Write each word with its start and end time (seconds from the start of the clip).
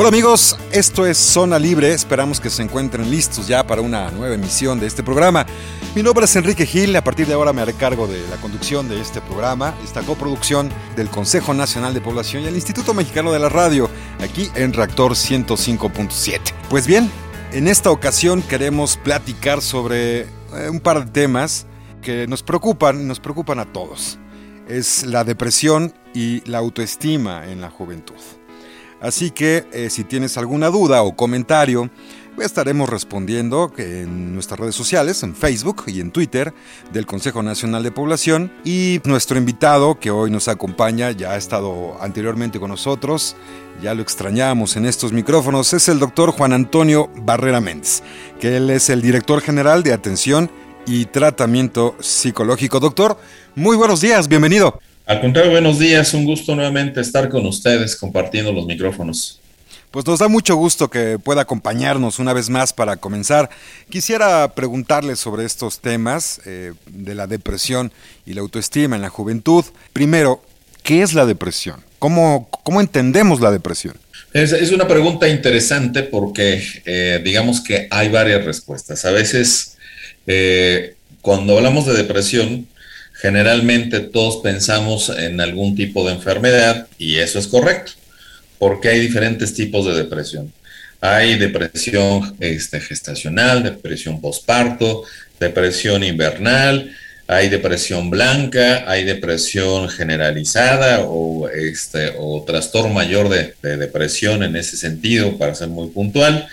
Hola 0.00 0.10
amigos, 0.10 0.56
esto 0.70 1.04
es 1.06 1.18
Zona 1.18 1.58
Libre, 1.58 1.92
esperamos 1.92 2.38
que 2.38 2.50
se 2.50 2.62
encuentren 2.62 3.10
listos 3.10 3.48
ya 3.48 3.66
para 3.66 3.82
una 3.82 4.12
nueva 4.12 4.36
emisión 4.36 4.78
de 4.78 4.86
este 4.86 5.02
programa. 5.02 5.44
Mi 5.96 6.04
nombre 6.04 6.24
es 6.24 6.36
Enrique 6.36 6.66
Gil, 6.66 6.94
a 6.94 7.02
partir 7.02 7.26
de 7.26 7.34
ahora 7.34 7.52
me 7.52 7.62
haré 7.62 7.74
cargo 7.74 8.06
de 8.06 8.24
la 8.28 8.36
conducción 8.36 8.88
de 8.88 9.00
este 9.00 9.20
programa, 9.20 9.74
esta 9.82 10.02
coproducción 10.02 10.70
del 10.94 11.08
Consejo 11.08 11.52
Nacional 11.52 11.94
de 11.94 12.00
Población 12.00 12.44
y 12.44 12.46
el 12.46 12.54
Instituto 12.54 12.94
Mexicano 12.94 13.32
de 13.32 13.40
la 13.40 13.48
Radio, 13.48 13.90
aquí 14.20 14.52
en 14.54 14.72
Reactor 14.72 15.14
105.7. 15.14 16.42
Pues 16.70 16.86
bien, 16.86 17.10
en 17.50 17.66
esta 17.66 17.90
ocasión 17.90 18.40
queremos 18.42 18.98
platicar 18.98 19.60
sobre 19.62 20.20
eh, 20.20 20.28
un 20.70 20.78
par 20.78 21.06
de 21.06 21.10
temas 21.10 21.66
que 22.02 22.28
nos 22.28 22.44
preocupan, 22.44 23.08
nos 23.08 23.18
preocupan 23.18 23.58
a 23.58 23.72
todos. 23.72 24.20
Es 24.68 25.04
la 25.04 25.24
depresión 25.24 25.92
y 26.14 26.48
la 26.48 26.58
autoestima 26.58 27.48
en 27.48 27.60
la 27.60 27.68
juventud. 27.68 28.37
Así 29.00 29.30
que 29.30 29.66
eh, 29.72 29.90
si 29.90 30.04
tienes 30.04 30.36
alguna 30.36 30.68
duda 30.68 31.02
o 31.02 31.14
comentario, 31.14 31.90
estaremos 32.42 32.88
respondiendo 32.88 33.72
en 33.76 34.34
nuestras 34.34 34.60
redes 34.60 34.74
sociales, 34.74 35.22
en 35.22 35.34
Facebook 35.34 35.84
y 35.86 36.00
en 36.00 36.10
Twitter 36.10 36.52
del 36.92 37.06
Consejo 37.06 37.42
Nacional 37.42 37.82
de 37.82 37.90
Población. 37.90 38.52
Y 38.64 39.00
nuestro 39.04 39.38
invitado 39.38 39.98
que 39.98 40.10
hoy 40.10 40.30
nos 40.30 40.48
acompaña, 40.48 41.10
ya 41.10 41.32
ha 41.32 41.36
estado 41.36 41.96
anteriormente 42.00 42.60
con 42.60 42.70
nosotros, 42.70 43.36
ya 43.82 43.94
lo 43.94 44.02
extrañamos 44.02 44.76
en 44.76 44.86
estos 44.86 45.12
micrófonos, 45.12 45.72
es 45.72 45.88
el 45.88 45.98
doctor 45.98 46.30
Juan 46.32 46.52
Antonio 46.52 47.10
Barrera 47.22 47.60
Méndez, 47.60 48.02
que 48.40 48.56
él 48.56 48.70
es 48.70 48.90
el 48.90 49.02
director 49.02 49.40
general 49.40 49.82
de 49.82 49.92
atención 49.92 50.50
y 50.86 51.06
tratamiento 51.06 51.96
psicológico. 52.00 52.80
Doctor, 52.80 53.18
muy 53.54 53.76
buenos 53.76 54.00
días, 54.00 54.28
bienvenido. 54.28 54.80
Al 55.08 55.22
contrario, 55.22 55.52
buenos 55.52 55.78
días, 55.78 56.12
un 56.12 56.26
gusto 56.26 56.54
nuevamente 56.54 57.00
estar 57.00 57.30
con 57.30 57.46
ustedes 57.46 57.96
compartiendo 57.96 58.52
los 58.52 58.66
micrófonos. 58.66 59.40
Pues 59.90 60.06
nos 60.06 60.18
da 60.18 60.28
mucho 60.28 60.54
gusto 60.54 60.90
que 60.90 61.18
pueda 61.18 61.40
acompañarnos 61.40 62.18
una 62.18 62.34
vez 62.34 62.50
más 62.50 62.74
para 62.74 62.98
comenzar. 62.98 63.48
Quisiera 63.88 64.54
preguntarle 64.54 65.16
sobre 65.16 65.46
estos 65.46 65.80
temas 65.80 66.42
eh, 66.44 66.74
de 66.90 67.14
la 67.14 67.26
depresión 67.26 67.90
y 68.26 68.34
la 68.34 68.42
autoestima 68.42 68.96
en 68.96 69.02
la 69.02 69.08
juventud. 69.08 69.64
Primero, 69.94 70.42
¿qué 70.82 71.00
es 71.00 71.14
la 71.14 71.24
depresión? 71.24 71.82
¿Cómo, 71.98 72.50
cómo 72.62 72.82
entendemos 72.82 73.40
la 73.40 73.50
depresión? 73.50 73.96
Es, 74.34 74.52
es 74.52 74.72
una 74.72 74.86
pregunta 74.86 75.26
interesante 75.26 76.02
porque 76.02 76.62
eh, 76.84 77.22
digamos 77.24 77.62
que 77.62 77.88
hay 77.90 78.10
varias 78.10 78.44
respuestas. 78.44 79.06
A 79.06 79.10
veces, 79.10 79.78
eh, 80.26 80.96
cuando 81.22 81.56
hablamos 81.56 81.86
de 81.86 81.94
depresión, 81.94 82.68
generalmente 83.20 84.00
todos 84.00 84.38
pensamos 84.42 85.10
en 85.10 85.40
algún 85.40 85.74
tipo 85.74 86.06
de 86.06 86.14
enfermedad 86.14 86.86
y 86.98 87.16
eso 87.16 87.38
es 87.38 87.46
correcto, 87.46 87.92
porque 88.58 88.88
hay 88.88 89.00
diferentes 89.00 89.54
tipos 89.54 89.86
de 89.86 89.94
depresión. 89.94 90.52
Hay 91.00 91.38
depresión 91.38 92.36
este, 92.40 92.80
gestacional, 92.80 93.62
depresión 93.62 94.20
postparto, 94.20 95.04
depresión 95.38 96.02
invernal, 96.02 96.92
hay 97.28 97.48
depresión 97.50 98.08
blanca, 98.08 98.84
hay 98.90 99.04
depresión 99.04 99.88
generalizada 99.88 101.00
o, 101.02 101.48
este, 101.48 102.14
o 102.18 102.42
trastorno 102.44 102.92
mayor 102.92 103.28
de, 103.28 103.54
de, 103.62 103.76
depresión 103.76 104.42
en 104.42 104.56
ese 104.56 104.76
sentido, 104.76 105.36
para 105.36 105.54
ser 105.54 105.68
muy 105.68 105.88
puntual, 105.88 106.48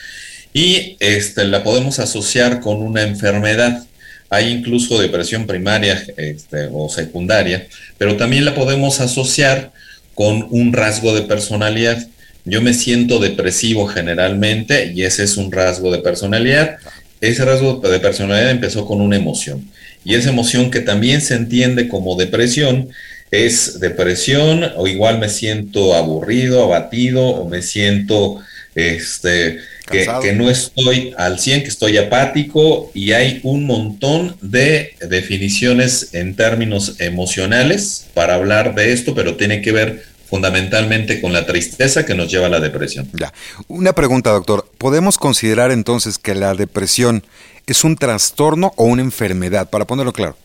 y 0.54 0.98
este, 1.00 1.46
la 1.46 1.64
podemos 1.64 2.00
asociar 2.00 2.60
con 2.60 2.82
una 2.82 3.04
enfermedad. 3.04 3.86
Hay 4.30 4.52
incluso 4.52 5.00
depresión 5.00 5.46
primaria 5.46 6.04
este, 6.18 6.70
o 6.72 6.90
secundaria, 6.90 7.68
pero 7.98 8.18
también 8.18 8.46
la 8.46 8.56
podemos 8.56 9.00
asociar 9.00 9.72
con 10.14 10.48
un 10.50 10.74
rasgo 10.74 11.14
de 11.14 11.22
personalidad. 11.22 12.08
Yo 12.46 12.62
me 12.62 12.74
siento 12.74 13.20
depresivo 13.20 13.88
generalmente 13.88 14.92
y 14.94 15.04
ese 15.04 15.24
es 15.24 15.38
un 15.38 15.52
rasgo 15.52 15.92
de 15.92 16.00
personalidad. 16.00 16.78
Ese 17.22 17.46
rasgo 17.46 17.80
de 17.80 18.00
personalidad 18.00 18.52
empezó 18.52 18.86
con 18.86 19.02
una 19.02 19.16
emoción 19.16 19.70
y 20.06 20.14
esa 20.14 20.30
emoción 20.30 20.70
que 20.70 20.82
también 20.82 21.20
se 21.20 21.34
entiende 21.34 21.90
como 21.90 22.16
depresión 22.16 22.90
es 23.32 23.80
depresión 23.80 24.64
o 24.78 24.88
igual 24.88 25.18
me 25.18 25.30
siento 25.30 25.96
aburrido, 25.96 26.64
abatido 26.64 27.26
o 27.26 27.50
me 27.50 27.64
siento 27.64 28.40
este, 28.76 29.60
que, 29.90 30.08
que, 30.22 30.34
no 30.34 30.50
estoy 30.50 31.14
al 31.18 31.40
100, 31.40 31.64
que 31.64 31.68
estoy 31.70 31.98
apático 31.98 32.92
y 32.94 33.12
hay 33.12 33.40
un 33.44 33.66
montón 33.66 34.36
de 34.42 34.96
definiciones 35.08 36.10
en 36.14 36.36
términos 36.36 36.96
emocionales 37.00 38.08
para 38.14 38.36
hablar 38.36 38.76
de 38.76 38.94
esto, 38.94 39.14
pero 39.14 39.36
tiene 39.36 39.62
que 39.62 39.72
ver 39.72 40.04
fundamentalmente 40.28 41.22
con 41.22 41.34
la 41.34 41.46
tristeza 41.46 42.06
que 42.06 42.16
nos 42.16 42.32
lleva 42.32 42.48
a 42.48 42.50
la 42.50 42.60
depresión. 42.60 43.10
Ya. 43.14 43.34
Una 43.68 43.94
pregunta, 43.94 44.32
doctor. 44.32 44.68
¿Podemos 44.78 45.18
considerar 45.18 45.72
entonces 45.72 46.18
que 46.18 46.36
la 46.36 46.56
depresión 46.56 47.24
es 47.68 47.84
un 47.84 47.96
trastorno 47.96 48.74
o 48.76 48.86
una 48.86 49.02
enfermedad? 49.02 49.70
Para 49.70 49.86
ponerlo 49.86 50.14
claro. 50.14 50.36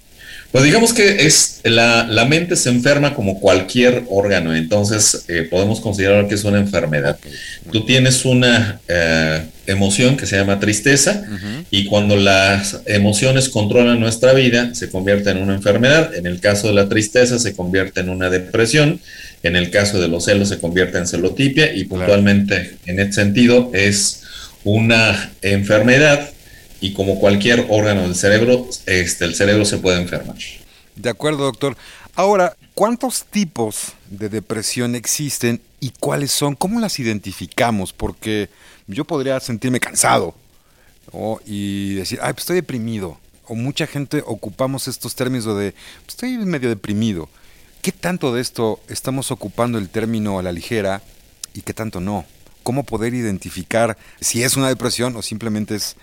Pues 0.53 0.65
digamos 0.65 0.93
que 0.93 1.27
es 1.27 1.61
la, 1.63 2.07
la, 2.09 2.25
mente 2.25 2.57
se 2.57 2.71
enferma 2.71 3.15
como 3.15 3.39
cualquier 3.39 4.03
órgano, 4.09 4.55
entonces 4.55 5.25
eh, 5.29 5.47
podemos 5.49 5.81
considerar 5.81 6.27
que 6.27 6.35
es 6.35 6.43
una 6.43 6.59
enfermedad. 6.59 7.19
Tú 7.71 7.85
tienes 7.85 8.25
una 8.25 8.81
eh, 8.89 9.43
emoción 9.69 10.17
que 10.17 10.27
se 10.27 10.37
llama 10.37 10.59
tristeza 10.59 11.25
uh 11.25 11.33
-huh. 11.33 11.65
y 11.71 11.85
cuando 11.87 12.17
las 12.17 12.81
emociones 12.87 13.49
controlan 13.49 14.01
nuestra 14.01 14.33
vida 14.33 14.75
se 14.75 14.91
convierte 14.91 15.31
en 15.31 15.39
una 15.39 15.55
enfermedad. 15.55 16.15
En 16.17 16.27
el 16.27 16.41
caso 16.41 16.67
de 16.67 16.75
la 16.75 16.89
tristeza 16.89 17.39
se 17.39 17.55
convierte 17.55 18.01
en 18.01 18.09
una 18.09 18.29
depresión, 18.29 19.01
en 19.45 19.55
el 19.55 19.71
caso 19.71 20.01
de 20.01 20.09
los 20.09 20.25
celos 20.25 20.49
se 20.49 20.59
convierte 20.59 20.99
en 20.99 21.07
celotipia 21.07 21.73
y 21.73 21.85
puntualmente 21.85 22.57
claro. 22.57 22.77
en 22.87 23.01
este 23.01 23.13
sentido 23.13 23.71
es 23.73 24.23
una 24.65 25.31
enfermedad 25.43 26.29
y 26.81 26.93
como 26.95 27.19
cualquier 27.19 27.67
órgano 27.69 28.03
del 28.03 28.15
cerebro, 28.15 28.67
este, 28.87 29.25
el 29.25 29.35
cerebro 29.35 29.65
se 29.65 29.79
puede 29.79 30.01
enfermar. 30.01 30.37
De 30.97 31.11
acuerdo, 31.11 31.45
doctor. 31.45 31.77
Ahora, 32.15 32.57
¿cuántos 32.75 33.25
tipos 33.25 33.93
de 34.11 34.29
depresión 34.29 34.95
existen 34.95 35.61
y 35.79 35.93
cuáles 36.01 36.33
son? 36.33 36.57
¿Cómo 36.57 36.81
las 36.81 36.99
identificamos? 36.99 37.93
Porque 37.93 38.49
yo 38.87 39.05
podría 39.05 39.39
sentirme 39.41 39.81
cansado 39.81 40.35
¿no? 41.13 41.41
y 41.47 41.95
decir, 41.95 42.19
ay, 42.23 42.33
pues 42.33 42.43
estoy 42.43 42.57
deprimido. 42.57 43.19
O 43.47 43.55
mucha 43.55 43.87
gente 43.87 44.23
ocupamos 44.27 44.89
estos 44.89 45.15
términos 45.15 45.47
de, 45.47 45.73
pues 46.05 46.09
estoy 46.09 46.37
medio 46.39 46.69
deprimido. 46.69 47.29
¿Qué 47.83 47.93
tanto 47.93 48.35
de 48.35 48.41
esto 48.41 48.81
estamos 48.89 49.31
ocupando 49.31 49.79
el 49.79 49.89
término 49.89 50.39
a 50.39 50.43
la 50.43 50.53
ligera 50.53 51.03
y 51.55 51.63
qué 51.63 51.73
tanto 51.73 52.01
no? 52.01 52.27
¿Cómo 52.63 52.85
poder 52.85 53.15
identificar 53.15 53.97
si 54.21 54.43
es 54.43 54.57
una 54.57 54.69
depresión 54.69 55.17
o 55.17 55.23
simplemente 55.23 55.77
es 55.77 55.97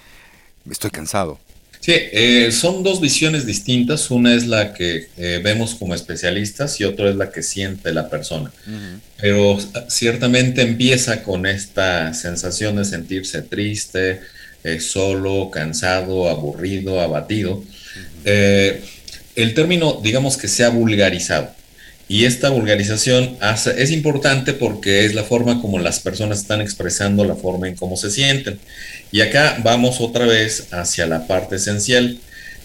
estoy 0.72 0.92
cansado. 0.92 1.40
Sí, 1.80 1.94
eh, 1.96 2.52
son 2.52 2.84
dos 2.84 3.00
visiones 3.00 3.46
distintas. 3.46 4.12
Una 4.12 4.34
es 4.34 4.48
la 4.48 4.74
que 4.74 5.08
eh, 5.18 5.40
vemos 5.44 5.76
como 5.76 5.96
especialistas 5.96 6.80
y 6.82 6.84
otra 6.84 7.10
es 7.10 7.16
la 7.16 7.32
que 7.32 7.44
siente 7.44 7.94
la 7.94 8.10
persona. 8.10 8.52
Uh 8.68 8.72
-huh. 8.72 9.00
Pero 9.22 9.58
ciertamente 9.88 10.62
empieza 10.64 11.24
con 11.24 11.46
esta 11.46 12.14
sensación 12.14 12.76
de 12.76 12.86
sentirse 12.86 13.42
triste, 13.42 14.20
eh, 14.64 14.80
solo, 14.80 15.50
cansado, 15.52 16.28
aburrido, 16.28 17.00
abatido. 17.00 17.54
Uh 17.54 17.66
-huh. 18.26 18.82
el 19.36 19.54
término, 19.54 20.02
digamos 20.04 20.36
que 20.36 20.48
se 20.48 20.64
ha 20.64 20.70
vulgarizado. 20.70 21.57
Y 22.10 22.26
esta 22.26 22.50
vulgarización 22.50 23.38
es 23.78 23.92
importante 23.92 24.54
porque 24.54 25.06
es 25.06 25.14
la 25.14 25.24
forma 25.24 25.62
como 25.62 25.80
las 25.80 26.00
personas 26.00 26.40
están 26.40 26.62
expresando 26.62 27.26
la 27.26 27.36
forma 27.36 27.68
en 27.68 27.76
cómo 27.76 27.98
se 27.98 28.12
sienten. 28.12 28.60
Y 29.12 29.22
acá 29.22 29.60
vamos 29.64 30.00
otra 30.00 30.26
vez 30.26 30.68
hacia 30.72 31.06
la 31.06 31.28
parte 31.28 31.58
esencial. 31.58 32.20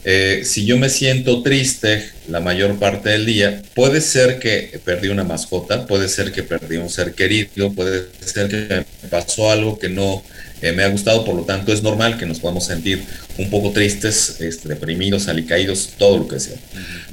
eh, 0.04 0.42
si 0.44 0.64
yo 0.66 0.78
me 0.78 0.88
siento 0.90 1.42
triste 1.42 2.10
la 2.26 2.40
mayor 2.40 2.78
parte 2.78 3.10
del 3.10 3.24
día, 3.26 3.62
puede 3.74 4.00
ser 4.00 4.38
que 4.40 4.80
perdí 4.84 5.08
una 5.08 5.24
mascota, 5.24 5.86
puede 5.86 6.08
ser 6.08 6.32
que 6.32 6.42
perdí 6.42 6.76
un 6.76 6.90
ser 6.90 7.14
querido, 7.14 7.72
puede 7.72 8.08
ser 8.24 8.48
que 8.48 8.84
me 9.02 9.08
pasó 9.08 9.50
algo 9.50 9.78
que 9.78 9.88
no 9.88 10.24
eh, 10.62 10.72
me 10.72 10.84
ha 10.84 10.88
gustado, 10.88 11.24
por 11.24 11.34
lo 11.34 11.42
tanto 11.42 11.72
es 11.72 11.82
normal 11.82 12.16
que 12.18 12.26
nos 12.26 12.40
podamos 12.40 12.64
sentir 12.64 13.02
un 13.36 13.50
poco 13.50 13.72
tristes, 13.72 14.36
este, 14.40 14.68
deprimidos, 14.68 15.28
alicaídos, 15.28 15.90
todo 15.98 16.18
lo 16.18 16.28
que 16.28 16.40
sea. 16.40 16.56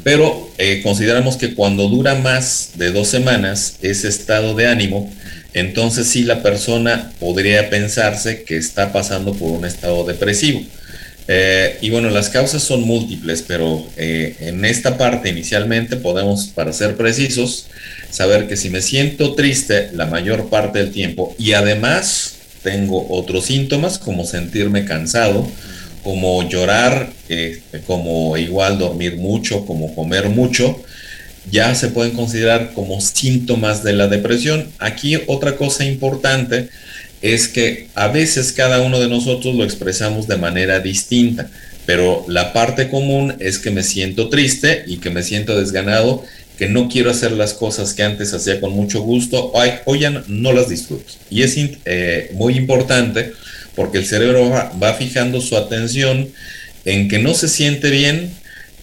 Pero 0.03 0.51
eh, 0.57 0.81
consideramos 0.83 1.35
que 1.35 1.55
cuando 1.55 1.89
dura 1.89 2.15
más 2.15 2.71
de 2.75 2.91
dos 2.91 3.07
semanas 3.07 3.77
ese 3.81 4.07
estado 4.07 4.55
de 4.55 4.67
ánimo, 4.67 5.11
entonces 5.53 6.07
sí 6.07 6.23
la 6.23 6.43
persona 6.43 7.11
podría 7.19 7.69
pensarse 7.69 8.43
que 8.43 8.57
está 8.57 8.93
pasando 8.93 9.33
por 9.33 9.51
un 9.51 9.65
estado 9.65 10.05
depresivo. 10.05 10.61
Eh, 11.31 11.77
y 11.81 11.91
bueno, 11.91 12.09
las 12.09 12.29
causas 12.29 12.63
son 12.63 12.81
múltiples, 12.81 13.43
pero 13.47 13.85
eh, 13.97 14.35
en 14.39 14.65
esta 14.65 14.97
parte 14.97 15.29
inicialmente 15.29 15.95
podemos, 15.95 16.47
para 16.47 16.73
ser 16.73 16.95
precisos, 16.97 17.67
saber 18.09 18.47
que 18.47 18.57
si 18.57 18.71
me 18.71 18.81
siento 18.81 19.35
triste 19.35 19.91
la 19.93 20.07
mayor 20.07 20.49
parte 20.49 20.79
del 20.79 20.91
tiempo 20.91 21.35
y 21.37 21.53
además 21.53 22.38
tengo 22.63 23.07
otros 23.09 23.45
síntomas 23.45 23.97
como 23.97 24.25
sentirme 24.25 24.85
cansado, 24.85 25.47
como 26.03 26.47
llorar, 26.47 27.11
eh, 27.29 27.61
como 27.85 28.37
igual 28.37 28.77
dormir 28.77 29.17
mucho, 29.17 29.65
como 29.65 29.93
comer 29.95 30.29
mucho, 30.29 30.81
ya 31.51 31.73
se 31.75 31.89
pueden 31.89 32.13
considerar 32.13 32.73
como 32.73 33.01
síntomas 33.01 33.83
de 33.83 33.93
la 33.93 34.07
depresión. 34.07 34.69
Aquí 34.79 35.17
otra 35.27 35.55
cosa 35.55 35.85
importante 35.85 36.69
es 37.21 37.47
que 37.47 37.87
a 37.95 38.07
veces 38.07 38.51
cada 38.53 38.81
uno 38.81 38.99
de 38.99 39.09
nosotros 39.09 39.55
lo 39.55 39.63
expresamos 39.63 40.27
de 40.27 40.37
manera 40.37 40.79
distinta, 40.79 41.49
pero 41.85 42.25
la 42.27 42.53
parte 42.53 42.87
común 42.87 43.35
es 43.39 43.57
que 43.57 43.71
me 43.71 43.83
siento 43.83 44.29
triste 44.29 44.83
y 44.87 44.97
que 44.97 45.09
me 45.09 45.23
siento 45.23 45.59
desganado, 45.59 46.23
que 46.59 46.67
no 46.67 46.89
quiero 46.89 47.09
hacer 47.09 47.31
las 47.31 47.53
cosas 47.53 47.93
que 47.93 48.03
antes 48.03 48.33
hacía 48.33 48.59
con 48.59 48.73
mucho 48.73 48.99
gusto, 48.99 49.53
hoy, 49.53 49.99
ya 49.99 50.09
no, 50.27 50.51
las 50.51 50.67
disfruto. 50.67 51.13
Y 51.29 51.43
es 51.43 51.55
eh, 51.57 52.31
muy 52.33 52.57
importante 52.57 53.31
porque 53.77 53.97
el 53.97 54.05
cerebro 54.05 54.49
va, 54.49 54.93
fijando 54.93 55.39
su 55.39 55.55
atención 55.55 56.27
en 56.83 57.07
que 57.07 57.17
no 57.17 57.33
se 57.33 57.47
siente 57.47 57.89
bien, 57.89 58.35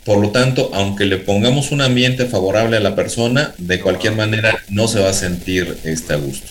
por 0.07 0.19
lo 0.19 0.31
tanto, 0.31 0.71
aunque 0.73 1.05
le 1.05 1.19
pongamos 1.19 1.71
un 1.71 1.83
ambiente 1.83 2.25
favorable 2.25 2.79
a 2.79 2.81
la 2.81 2.97
persona, 2.97 3.55
de 3.59 3.79
cualquier 3.79 4.17
manera 4.17 4.59
no 4.71 4.89
se 4.89 5.01
va 5.01 5.11
a 5.11 5.13
sentir 5.13 5.77
este 5.85 6.15
a 6.15 6.17
gusto. 6.17 6.47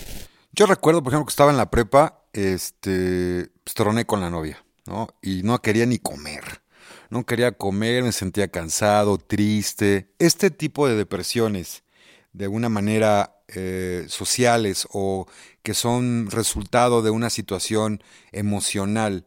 Yo 0.53 0.67
recuerdo, 0.67 1.01
por 1.01 1.11
ejemplo, 1.11 1.25
que 1.25 1.31
estaba 1.31 1.49
en 1.49 1.57
la 1.57 1.71
prepa, 1.71 2.21
este, 2.33 3.47
pues, 3.63 3.73
troné 3.73 4.05
con 4.05 4.21
la 4.21 4.29
novia, 4.29 4.63
¿no? 4.85 5.07
Y 5.23 5.41
no 5.41 5.59
quería 5.59 5.87
ni 5.87 5.97
comer. 5.97 6.43
No 7.09 7.25
quería 7.25 7.51
comer, 7.51 8.03
me 8.03 8.11
sentía 8.11 8.47
cansado, 8.47 9.17
triste. 9.17 10.07
Este 10.19 10.49
tipo 10.51 10.87
de 10.87 10.95
depresiones, 10.95 11.83
de 12.33 12.45
alguna 12.45 12.69
manera 12.69 13.35
eh, 13.47 14.05
sociales 14.07 14.87
o 14.91 15.27
que 15.61 15.73
son 15.73 16.29
resultado 16.31 17.01
de 17.01 17.11
una 17.11 17.29
situación 17.29 18.01
emocional, 18.31 19.25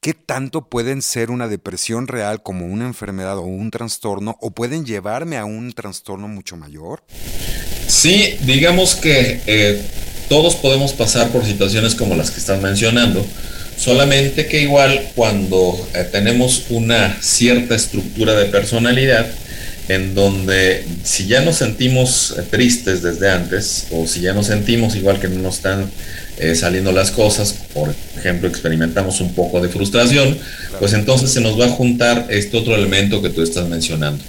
¿qué 0.00 0.14
tanto 0.14 0.68
pueden 0.68 1.02
ser 1.02 1.30
una 1.30 1.48
depresión 1.48 2.08
real 2.08 2.42
como 2.42 2.66
una 2.66 2.86
enfermedad 2.86 3.38
o 3.38 3.42
un 3.42 3.70
trastorno 3.70 4.38
o 4.40 4.52
pueden 4.52 4.84
llevarme 4.84 5.36
a 5.36 5.44
un 5.44 5.72
trastorno 5.72 6.28
mucho 6.28 6.56
mayor? 6.56 7.04
Sí, 7.88 8.36
digamos 8.42 8.94
que 8.94 9.40
eh, 9.46 9.82
todos 10.28 10.56
podemos 10.56 10.92
pasar 10.92 11.30
por 11.30 11.44
situaciones 11.44 11.94
como 11.94 12.14
las 12.14 12.30
que 12.30 12.40
están 12.40 12.62
mencionando, 12.62 13.24
solamente 13.76 14.46
que 14.46 14.62
igual 14.62 15.10
cuando 15.14 15.88
eh, 15.94 16.06
tenemos 16.10 16.64
una 16.70 17.16
cierta 17.20 17.74
estructura 17.74 18.34
de 18.34 18.46
personalidad, 18.46 19.26
en 19.88 20.14
donde 20.14 20.84
si 21.04 21.26
ya 21.26 21.42
nos 21.42 21.56
sentimos 21.56 22.34
eh, 22.36 22.42
tristes 22.50 23.02
desde 23.02 23.30
antes, 23.30 23.86
o 23.90 24.06
si 24.06 24.20
ya 24.20 24.32
nos 24.32 24.46
sentimos 24.46 24.96
igual 24.96 25.20
que 25.20 25.28
no 25.28 25.40
nos 25.40 25.56
están 25.56 25.90
eh, 26.38 26.54
saliendo 26.54 26.92
las 26.92 27.10
cosas, 27.10 27.54
por 27.72 27.94
ejemplo, 28.18 28.48
experimentamos 28.48 29.20
un 29.20 29.32
poco 29.34 29.60
de 29.60 29.68
frustración, 29.68 30.36
pues 30.78 30.92
entonces 30.92 31.30
se 31.30 31.40
nos 31.40 31.58
va 31.58 31.66
a 31.66 31.70
juntar 31.70 32.26
este 32.30 32.56
otro 32.56 32.74
elemento 32.74 33.22
que 33.22 33.30
tú 33.30 33.42
estás 33.42 33.68
mencionando. 33.68 34.22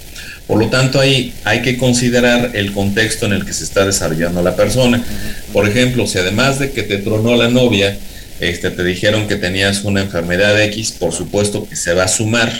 Por 0.46 0.58
lo 0.58 0.70
tanto, 0.70 0.98
ahí 0.98 1.34
hay 1.44 1.60
que 1.60 1.76
considerar 1.76 2.52
el 2.54 2.72
contexto 2.72 3.26
en 3.26 3.34
el 3.34 3.44
que 3.44 3.52
se 3.52 3.64
está 3.64 3.84
desarrollando 3.84 4.40
la 4.42 4.56
persona. 4.56 5.04
Por 5.52 5.68
ejemplo, 5.68 6.06
si 6.06 6.16
además 6.16 6.58
de 6.58 6.70
que 6.70 6.84
te 6.84 6.96
tronó 6.96 7.36
la 7.36 7.50
novia, 7.50 7.98
este, 8.40 8.70
te 8.70 8.84
dijeron 8.84 9.26
que 9.28 9.36
tenías 9.36 9.84
una 9.84 10.00
enfermedad 10.00 10.60
X, 10.62 10.92
por 10.92 11.12
supuesto 11.12 11.68
que 11.68 11.76
se 11.76 11.94
va 11.94 12.04
a 12.04 12.08
sumar. 12.08 12.52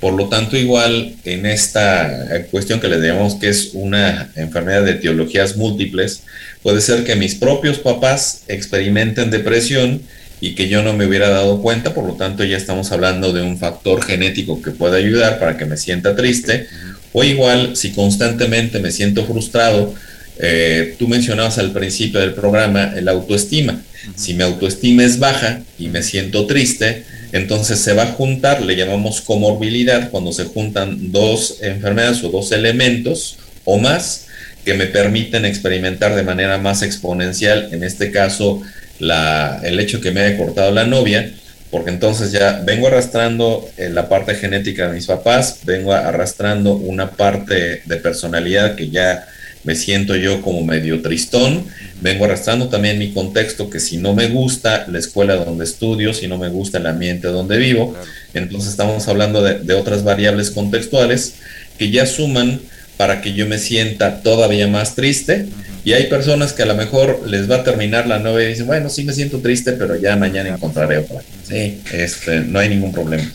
Por 0.00 0.12
lo 0.12 0.28
tanto, 0.28 0.56
igual 0.56 1.14
en 1.24 1.46
esta 1.46 2.44
cuestión 2.50 2.80
que 2.80 2.88
le 2.88 3.00
digamos 3.00 3.36
que 3.36 3.48
es 3.48 3.70
una 3.72 4.30
enfermedad 4.36 4.84
de 4.84 4.92
etiologías 4.92 5.56
múltiples, 5.56 6.22
puede 6.62 6.80
ser 6.80 7.04
que 7.04 7.16
mis 7.16 7.34
propios 7.34 7.78
papás 7.78 8.42
experimenten 8.46 9.30
depresión 9.30 10.02
y 10.40 10.54
que 10.54 10.68
yo 10.68 10.82
no 10.82 10.92
me 10.92 11.06
hubiera 11.06 11.30
dado 11.30 11.62
cuenta, 11.62 11.94
por 11.94 12.04
lo 12.04 12.14
tanto 12.14 12.44
ya 12.44 12.58
estamos 12.58 12.92
hablando 12.92 13.32
de 13.32 13.42
un 13.42 13.58
factor 13.58 14.04
genético 14.04 14.60
que 14.60 14.70
puede 14.70 14.98
ayudar 14.98 15.38
para 15.38 15.56
que 15.56 15.64
me 15.64 15.78
sienta 15.78 16.14
triste, 16.14 16.66
o 17.12 17.24
igual, 17.24 17.76
si 17.76 17.92
constantemente 17.92 18.78
me 18.78 18.90
siento 18.90 19.24
frustrado, 19.24 19.94
eh, 20.38 20.94
tú 20.98 21.08
mencionabas 21.08 21.58
al 21.58 21.72
principio 21.72 22.20
del 22.20 22.34
programa 22.34 22.92
el 22.96 23.08
autoestima. 23.08 23.82
Si 24.14 24.34
mi 24.34 24.42
autoestima 24.42 25.04
es 25.04 25.18
baja 25.18 25.62
y 25.78 25.88
me 25.88 26.02
siento 26.02 26.46
triste, 26.46 27.04
entonces 27.32 27.80
se 27.80 27.92
va 27.92 28.04
a 28.04 28.12
juntar, 28.12 28.62
le 28.62 28.76
llamamos 28.76 29.20
comorbilidad, 29.20 30.10
cuando 30.10 30.32
se 30.32 30.44
juntan 30.44 31.10
dos 31.10 31.58
enfermedades 31.60 32.22
o 32.22 32.28
dos 32.28 32.52
elementos 32.52 33.38
o 33.64 33.78
más 33.78 34.26
que 34.64 34.74
me 34.74 34.86
permiten 34.86 35.44
experimentar 35.44 36.14
de 36.14 36.22
manera 36.22 36.58
más 36.58 36.82
exponencial, 36.82 37.68
en 37.72 37.84
este 37.84 38.10
caso, 38.10 38.62
la, 38.98 39.60
el 39.62 39.78
hecho 39.78 40.00
que 40.00 40.10
me 40.10 40.22
haya 40.22 40.36
cortado 40.36 40.72
la 40.72 40.84
novia, 40.84 41.32
porque 41.70 41.90
entonces 41.90 42.32
ya 42.32 42.62
vengo 42.64 42.86
arrastrando 42.88 43.68
eh, 43.76 43.90
la 43.90 44.08
parte 44.08 44.34
genética 44.34 44.88
de 44.88 44.94
mis 44.94 45.06
papás, 45.06 45.60
vengo 45.64 45.92
arrastrando 45.92 46.74
una 46.74 47.10
parte 47.10 47.82
de 47.84 47.96
personalidad 47.96 48.76
que 48.76 48.90
ya 48.90 49.26
me 49.66 49.74
siento 49.74 50.16
yo 50.16 50.40
como 50.40 50.64
medio 50.64 51.02
tristón, 51.02 51.64
vengo 52.00 52.24
arrastrando 52.24 52.68
también 52.68 52.98
mi 52.98 53.12
contexto 53.12 53.68
que 53.68 53.80
si 53.80 53.98
no 53.98 54.14
me 54.14 54.28
gusta 54.28 54.86
la 54.88 54.98
escuela 54.98 55.36
donde 55.36 55.64
estudio, 55.64 56.14
si 56.14 56.28
no 56.28 56.38
me 56.38 56.48
gusta 56.48 56.78
el 56.78 56.86
ambiente 56.86 57.28
donde 57.28 57.58
vivo, 57.58 57.94
entonces 58.32 58.70
estamos 58.70 59.06
hablando 59.08 59.42
de, 59.42 59.58
de 59.58 59.74
otras 59.74 60.04
variables 60.04 60.50
contextuales 60.50 61.34
que 61.78 61.90
ya 61.90 62.06
suman 62.06 62.60
para 62.96 63.20
que 63.20 63.34
yo 63.34 63.46
me 63.46 63.58
sienta 63.58 64.22
todavía 64.22 64.68
más 64.68 64.94
triste. 64.94 65.46
Y 65.84 65.92
hay 65.92 66.04
personas 66.08 66.52
que 66.52 66.62
a 66.62 66.66
lo 66.66 66.74
mejor 66.74 67.28
les 67.28 67.48
va 67.48 67.56
a 67.56 67.64
terminar 67.64 68.08
la 68.08 68.18
novia 68.18 68.46
y 68.46 68.48
dicen, 68.48 68.66
bueno, 68.66 68.88
sí 68.88 69.04
me 69.04 69.12
siento 69.12 69.38
triste, 69.38 69.72
pero 69.72 69.94
ya 69.94 70.16
mañana 70.16 70.48
encontraré 70.48 70.98
otra. 70.98 71.20
Sí, 71.48 71.80
este, 71.92 72.40
no 72.40 72.58
hay 72.58 72.68
ningún 72.68 72.92
problema. 72.92 73.30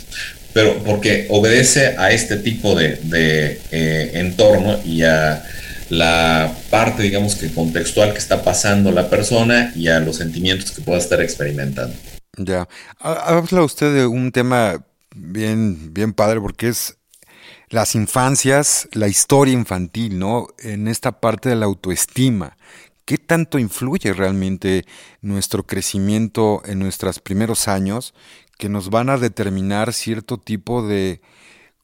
Pero 0.54 0.84
porque 0.84 1.28
obedece 1.30 1.96
a 1.98 2.12
este 2.12 2.36
tipo 2.38 2.76
de, 2.76 3.00
eh, 3.72 4.12
entorno 4.16 4.82
y 4.84 5.04
a 5.04 5.42
la 5.92 6.56
parte, 6.70 7.04
digamos 7.04 7.36
que 7.36 7.54
contextual 7.54 8.14
que 8.14 8.18
está 8.18 8.44
pasando 8.44 8.94
la 8.94 9.10
persona 9.10 9.74
y 9.76 9.90
a 9.90 10.00
los 10.00 10.16
sentimientos 10.16 10.72
que 10.72 10.82
pueda 10.82 10.98
estar 10.98 11.22
experimentando. 11.22 11.94
Ya. 12.38 12.70
Habla 13.00 13.64
usted 13.64 13.94
de 13.94 14.08
un 14.08 14.32
tema 14.32 14.86
bien, 15.14 15.94
bien 15.94 16.14
padre 16.14 16.40
porque 16.40 16.70
es 16.70 16.96
las 17.68 17.96
infancias, 17.96 18.88
la 18.94 19.10
historia 19.10 19.54
infantil, 19.54 20.18
¿no? 20.18 20.48
En 20.60 20.88
esta 20.88 21.20
parte 21.20 21.50
de 21.50 21.58
la 21.58 21.66
autoestima. 21.66 22.56
¿Qué 23.04 23.18
tanto 23.18 23.60
influye 23.60 24.14
realmente 24.14 24.86
nuestro 25.22 25.64
crecimiento 25.64 26.62
en 26.66 26.80
nuestros 26.80 27.20
primeros 27.20 27.68
años 27.68 28.14
que 28.58 28.70
nos 28.70 28.90
van 28.90 29.10
a 29.10 29.18
determinar 29.18 29.92
cierto 29.92 30.38
tipo 30.38 30.88
de 30.88 31.20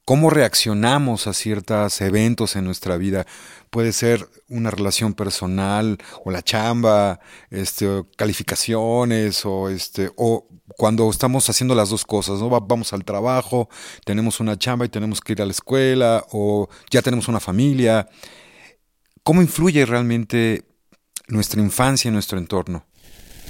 cómo 0.07 0.29
reaccionamos 0.29 1.27
a 1.27 1.33
ciertos 1.33 1.99
eventos 1.99 2.55
en 2.55 2.63
nuestra 2.63 2.95
vida? 2.95 3.27
Puede 3.69 3.91
ser 3.91 4.25
una 4.47 4.71
relación 4.71 5.13
personal 5.13 5.97
o 6.23 6.31
la 6.31 6.41
chamba, 6.41 7.19
este, 7.51 8.03
calificaciones 8.15 9.45
o 9.45 9.69
este 9.69 10.09
o 10.15 10.47
cuando 10.77 11.09
estamos 11.09 11.49
haciendo 11.49 11.75
las 11.75 11.89
dos 11.89 12.05
cosas, 12.05 12.39
¿no? 12.39 12.49
Vamos 12.49 12.93
al 12.93 13.03
trabajo, 13.03 13.67
tenemos 14.05 14.39
una 14.39 14.57
chamba 14.57 14.85
y 14.85 14.89
tenemos 14.89 15.19
que 15.19 15.33
ir 15.33 15.41
a 15.41 15.45
la 15.45 15.51
escuela, 15.51 16.25
o 16.31 16.69
ya 16.89 17.01
tenemos 17.01 17.27
una 17.27 17.41
familia. 17.41 18.07
¿Cómo 19.23 19.41
influye 19.41 19.85
realmente 19.85 20.63
nuestra 21.27 21.59
infancia 21.59 22.07
en 22.07 22.13
nuestro 22.13 22.37
entorno? 22.37 22.85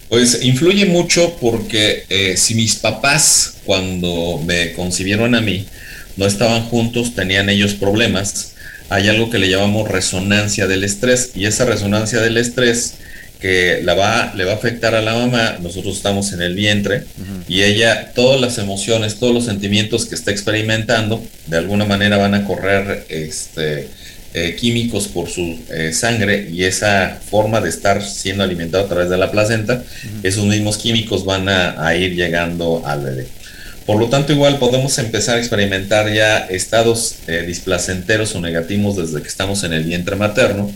Pues 0.10 0.44
influye 0.44 0.86
mucho 0.86 1.38
porque 1.40 2.06
eh, 2.10 2.36
si 2.36 2.56
mis 2.56 2.78
papás 2.78 3.58
cuando 3.64 4.42
me 4.44 4.74
concibieron 4.74 5.36
a 5.36 5.42
mí 5.42 5.68
no 6.18 6.26
estaban 6.26 6.64
juntos, 6.64 7.16
tenían 7.16 7.50
ellos 7.50 7.74
problemas, 7.74 8.54
hay 8.90 9.08
algo 9.08 9.30
que 9.30 9.40
le 9.40 9.50
llamamos 9.50 9.90
resonancia 9.90 10.68
del 10.68 10.84
estrés 10.84 11.32
y 11.36 11.46
esa 11.46 11.66
resonancia 11.66 12.20
del 12.20 12.38
estrés 12.38 12.96
que 13.40 13.82
la 13.84 13.94
va, 13.94 14.34
le 14.36 14.46
va 14.46 14.54
a 14.54 14.56
afectar 14.56 14.96
a 14.96 15.02
la 15.02 15.14
mamá, 15.14 15.58
nosotros 15.62 15.98
estamos 15.98 16.34
en 16.34 16.42
el 16.42 16.56
vientre 16.56 17.04
y 17.48 17.62
ella, 17.62 18.12
todas 18.16 18.42
las 18.42 18.58
emociones, 18.58 19.20
todos 19.20 19.34
los 19.34 19.46
sentimientos 19.46 20.06
que 20.06 20.16
está 20.16 20.32
experimentando, 20.32 21.24
de 21.46 21.58
alguna 21.58 21.86
manera 21.86 22.18
van 22.18 22.34
a 22.34 22.46
correr 22.46 23.06
este, 23.10 23.90
eh, 24.34 24.56
químicos 24.56 25.08
por 25.08 25.30
su 25.30 25.58
eh, 25.70 25.94
sangre 25.94 26.50
y 26.52 26.64
esa 26.64 27.20
forma 27.30 27.62
de 27.62 27.70
estar 27.70 28.04
siendo 28.04 28.44
alimentado 28.44 28.86
a 28.86 28.88
través 28.88 29.10
de 29.10 29.18
la 29.18 29.32
placenta, 29.32 29.84
esos 30.22 30.46
mismos 30.46 30.78
químicos 30.78 31.24
van 31.24 31.48
a, 31.50 31.96
ir 31.96 32.14
llegando 32.14 32.84
al 32.86 33.02
bebé. 33.02 33.28
Por 33.88 34.00
lo 34.00 34.10
tanto, 34.10 34.34
igual 34.34 34.60
podemos 34.60 35.00
empezar 35.00 35.38
a 35.38 35.40
experimentar 35.40 36.14
ya 36.14 36.38
estados 36.40 37.16
eh, 37.28 37.44
displacenteros 37.48 38.36
o 38.36 38.42
negativos 38.42 38.98
desde 38.98 39.24
que 39.24 39.28
estamos 39.28 39.64
en 39.64 39.74
el 39.74 39.84
vientre 39.84 40.16
materno. 40.16 40.72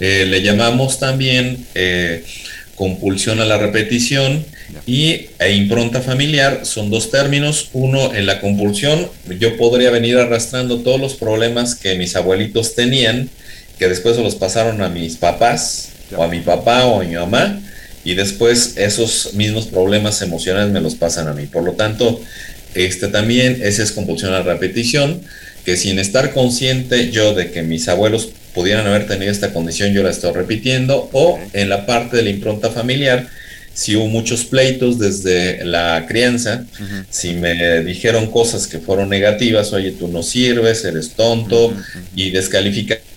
le 0.00 0.42
llamamos 0.42 0.98
también 0.98 1.64
compulsión 2.74 3.40
a 3.40 3.44
la 3.44 3.56
repetición 3.56 4.44
y 4.86 5.28
e 5.38 5.52
impronta 5.52 6.00
familiar 6.00 6.60
son 6.64 6.90
dos 6.90 7.10
términos. 7.10 7.70
Uno, 7.72 8.14
en 8.14 8.26
la 8.26 8.40
compulsión, 8.40 9.08
yo 9.40 9.56
podría 9.56 9.90
venir 9.90 10.18
arrastrando 10.18 10.80
todos 10.80 11.00
los 11.00 11.14
problemas 11.14 11.74
que 11.74 11.96
mis 11.96 12.14
abuelitos 12.16 12.74
tenían, 12.74 13.28
que 13.78 13.88
después 13.88 14.16
se 14.16 14.22
los 14.22 14.34
pasaron 14.34 14.82
a 14.82 14.88
mis 14.88 15.16
papás, 15.16 15.90
o 16.16 16.22
a 16.22 16.28
mi 16.28 16.40
papá 16.40 16.84
o 16.86 17.00
a 17.00 17.04
mi 17.04 17.14
mamá, 17.14 17.60
y 18.06 18.14
después 18.14 18.74
esos 18.76 19.34
mismos 19.34 19.66
problemas 19.66 20.22
emocionales 20.22 20.72
me 20.72 20.80
los 20.80 20.94
pasan 20.94 21.26
a 21.26 21.32
mí. 21.32 21.46
Por 21.46 21.64
lo 21.64 21.72
tanto, 21.72 22.20
este 22.76 23.08
también, 23.08 23.58
esa 23.64 23.82
es 23.82 23.90
compulsión 23.90 24.32
a 24.32 24.42
repetición, 24.42 25.22
que 25.64 25.76
sin 25.76 25.98
estar 25.98 26.32
consciente 26.32 27.10
yo 27.10 27.34
de 27.34 27.50
que 27.50 27.62
mis 27.62 27.88
abuelos 27.88 28.28
pudieran 28.54 28.86
haber 28.86 29.08
tenido 29.08 29.32
esta 29.32 29.52
condición, 29.52 29.92
yo 29.92 30.04
la 30.04 30.10
estoy 30.10 30.32
repitiendo, 30.32 31.10
o 31.12 31.40
en 31.52 31.68
la 31.68 31.84
parte 31.84 32.18
de 32.18 32.22
la 32.22 32.30
impronta 32.30 32.70
familiar, 32.70 33.26
si 33.74 33.96
hubo 33.96 34.06
muchos 34.06 34.44
pleitos 34.44 35.00
desde 35.00 35.64
la 35.64 36.04
crianza, 36.06 36.64
si 37.10 37.32
me 37.32 37.82
dijeron 37.82 38.30
cosas 38.30 38.68
que 38.68 38.78
fueron 38.78 39.08
negativas, 39.08 39.72
oye, 39.72 39.90
tú 39.90 40.06
no 40.06 40.22
sirves, 40.22 40.84
eres 40.84 41.10
tonto, 41.10 41.74
y 42.14 42.30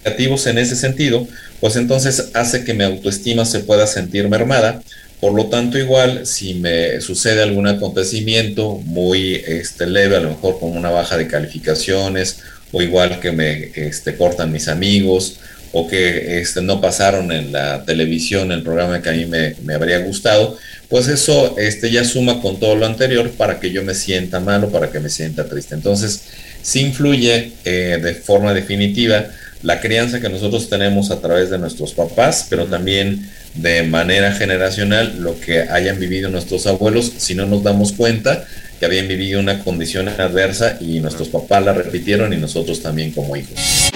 descalificativos 0.04 0.48
en 0.48 0.58
ese 0.58 0.76
sentido, 0.76 1.28
pues 1.60 1.76
entonces 1.76 2.30
hace 2.34 2.64
que 2.64 2.74
mi 2.74 2.84
autoestima 2.84 3.46
se 3.46 3.60
pueda 3.60 3.88
sentir 3.88 4.28
mermada. 4.30 4.82
Por 5.20 5.34
lo 5.34 5.48
tanto, 5.48 5.78
igual, 5.78 6.26
si 6.26 6.56
me 6.56 7.02
sucede 7.02 7.44
algún 7.44 7.68
acontecimiento 7.68 8.76
muy 8.86 9.36
este, 9.36 9.86
leve, 9.86 10.16
a 10.16 10.22
lo 10.22 10.30
mejor 10.30 10.60
con 10.60 10.78
una 10.78 10.90
baja 10.90 11.18
de 11.18 11.28
calificaciones, 11.28 12.40
o 12.72 12.82
igual 12.82 13.20
que 13.20 13.32
me 13.32 13.72
este, 13.76 14.16
cortan 14.16 14.52
mis 14.52 14.70
amigos, 14.70 15.40
o 15.72 15.88
que 15.88 16.40
este, 16.40 16.62
no 16.62 16.80
pasaron 16.80 17.32
en 17.32 17.52
la 17.52 17.84
televisión 17.84 18.52
el 18.52 18.64
programa 18.64 19.02
que 19.02 19.10
a 19.10 19.14
mí 19.14 19.26
me, 19.26 19.74
habría 19.74 20.00
gustado, 20.00 20.58
pues 20.88 21.08
eso 21.08 21.58
este, 21.60 21.92
ya 21.92 22.06
suma 22.06 22.42
con 22.42 22.60
todo 22.60 22.76
lo 22.76 22.86
anterior 22.86 23.30
para 23.32 23.60
que 23.60 23.72
yo 23.72 23.84
me 23.84 23.94
sienta 23.94 24.40
mal 24.40 24.64
o 24.64 24.72
para 24.72 24.90
que 24.90 25.00
me 25.00 25.10
sienta 25.10 25.48
triste. 25.48 25.76
Entonces, 25.76 26.22
sí 26.62 26.80
influye 26.80 27.52
eh, 27.66 28.00
de 28.02 28.16
forma 28.16 28.54
definitiva 28.54 29.28
la 29.62 29.82
crianza 29.82 30.22
que 30.22 30.30
nosotros 30.30 30.70
tenemos 30.70 31.12
a 31.12 31.20
través 31.20 31.50
de 31.50 31.58
nuestros 31.58 31.94
papás, 31.94 32.48
pero 32.50 32.66
también 32.66 33.30
de 33.56 33.84
manera 33.84 34.32
generacional 34.32 35.20
lo 35.20 35.40
que 35.40 35.62
hayan 35.62 36.00
vivido 36.00 36.30
nuestros 36.30 36.66
abuelos, 36.68 37.12
si 37.18 37.36
no 37.36 37.46
nos 37.46 37.64
damos 37.64 37.92
cuenta 37.92 38.46
que 38.80 38.86
habían 38.86 39.08
vivido 39.08 39.40
una 39.40 39.60
condición 39.60 40.08
adversa 40.08 40.78
y 40.80 41.00
nuestros 41.00 41.28
papás 41.28 41.64
la 41.66 41.74
repitieron 41.74 42.32
y 42.32 42.38
nosotros 42.38 42.82
también 42.82 43.12
como 43.12 43.36
hijos. 43.36 43.89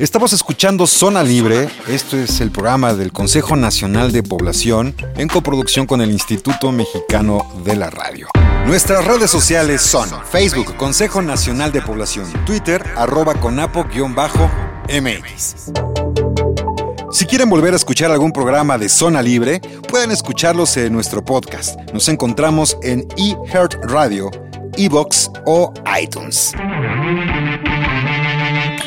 Estamos 0.00 0.32
escuchando 0.32 0.88
Zona 0.88 1.22
Libre, 1.22 1.68
esto 1.86 2.16
es 2.16 2.40
el 2.40 2.50
programa 2.50 2.94
del 2.94 3.12
Consejo 3.12 3.54
Nacional 3.54 4.10
de 4.10 4.24
Población 4.24 4.96
en 5.16 5.28
coproducción 5.28 5.86
con 5.86 6.00
el 6.00 6.10
Instituto 6.10 6.72
Mexicano 6.72 7.46
de 7.64 7.76
la 7.76 7.90
Radio. 7.90 8.26
Nuestras 8.66 9.04
redes 9.04 9.30
sociales 9.30 9.82
son 9.82 10.08
Facebook 10.28 10.76
Consejo 10.76 11.22
Nacional 11.22 11.70
de 11.70 11.80
Población, 11.80 12.26
Twitter 12.44 12.84
arroba 12.96 13.34
conapo-mx. 13.34 13.84
Si 17.12 17.26
quieren 17.26 17.48
volver 17.48 17.74
a 17.74 17.76
escuchar 17.76 18.10
algún 18.10 18.32
programa 18.32 18.76
de 18.76 18.88
Zona 18.88 19.22
Libre, 19.22 19.60
pueden 19.88 20.10
escucharlos 20.10 20.76
en 20.76 20.92
nuestro 20.92 21.24
podcast. 21.24 21.78
Nos 21.92 22.08
encontramos 22.08 22.76
en 22.82 23.06
eHeart 23.16 23.74
Radio, 23.84 24.32
Evox 24.76 25.30
o 25.44 25.72
iTunes. 26.00 26.52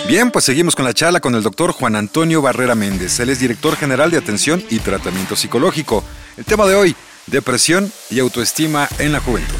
Bien, 0.07 0.31
pues 0.31 0.45
seguimos 0.45 0.75
con 0.75 0.85
la 0.85 0.93
charla 0.93 1.19
con 1.19 1.35
el 1.35 1.43
doctor 1.43 1.71
Juan 1.71 1.95
Antonio 1.95 2.41
Barrera 2.41 2.75
Méndez. 2.75 3.19
Él 3.19 3.29
es 3.29 3.39
director 3.39 3.75
general 3.75 4.09
de 4.09 4.17
atención 4.17 4.63
y 4.69 4.79
tratamiento 4.79 5.35
psicológico. 5.35 6.03
El 6.37 6.45
tema 6.45 6.65
de 6.65 6.75
hoy, 6.75 6.95
depresión 7.27 7.91
y 8.09 8.19
autoestima 8.19 8.87
en 8.99 9.11
la 9.11 9.19
juventud. 9.19 9.55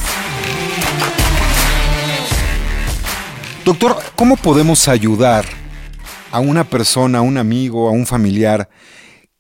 Doctor, 3.66 3.98
¿cómo 4.16 4.38
podemos 4.38 4.88
ayudar 4.88 5.46
a 6.32 6.40
una 6.40 6.64
persona, 6.64 7.18
a 7.18 7.22
un 7.22 7.38
amigo, 7.38 7.90
a 7.90 7.92
un 7.92 8.06
familiar 8.06 8.70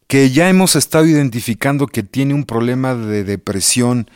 que 0.08 0.32
ya 0.32 0.50
hemos 0.50 0.75
estado 0.75 1.06
identificando 1.06 1.88
que 1.88 2.03
tiene 2.03 2.34
un 2.34 2.46
problema 2.46 2.96
de 2.96 3.24
depresión 3.24 4.10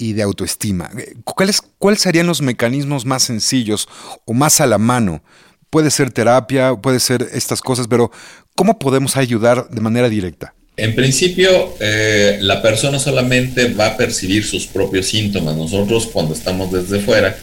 y 0.00 0.14
de 0.14 0.22
autoestima? 0.22 0.90
¿Cuáles, 1.24 1.62
¿Cuáles 1.78 2.00
serían 2.00 2.26
los 2.26 2.40
mecanismos 2.42 3.04
más 3.04 3.22
sencillos 3.22 3.88
o 4.24 4.32
más 4.32 4.60
a 4.60 4.66
la 4.66 4.78
mano 4.78 5.22
puede 5.68 5.90
ser 5.90 6.10
terapia, 6.10 6.74
puede 6.74 6.98
ser 6.98 7.28
estas 7.32 7.60
cosas, 7.60 7.86
pero 7.86 8.10
¿cómo 8.56 8.78
podemos 8.78 9.16
ayudar 9.16 9.68
de 9.68 9.80
manera 9.80 10.08
directa? 10.08 10.54
En 10.76 10.94
principio, 10.94 11.74
eh, 11.78 12.38
la 12.40 12.62
persona 12.62 12.98
solamente 12.98 13.74
va 13.74 13.88
a 13.88 13.96
percibir 13.98 14.46
sus 14.46 14.66
propios 14.66 15.06
síntomas. 15.08 15.54
Nosotros 15.54 16.06
cuando 16.06 16.32
estamos 16.32 16.72
desde 16.72 17.00
fuera 17.00 17.36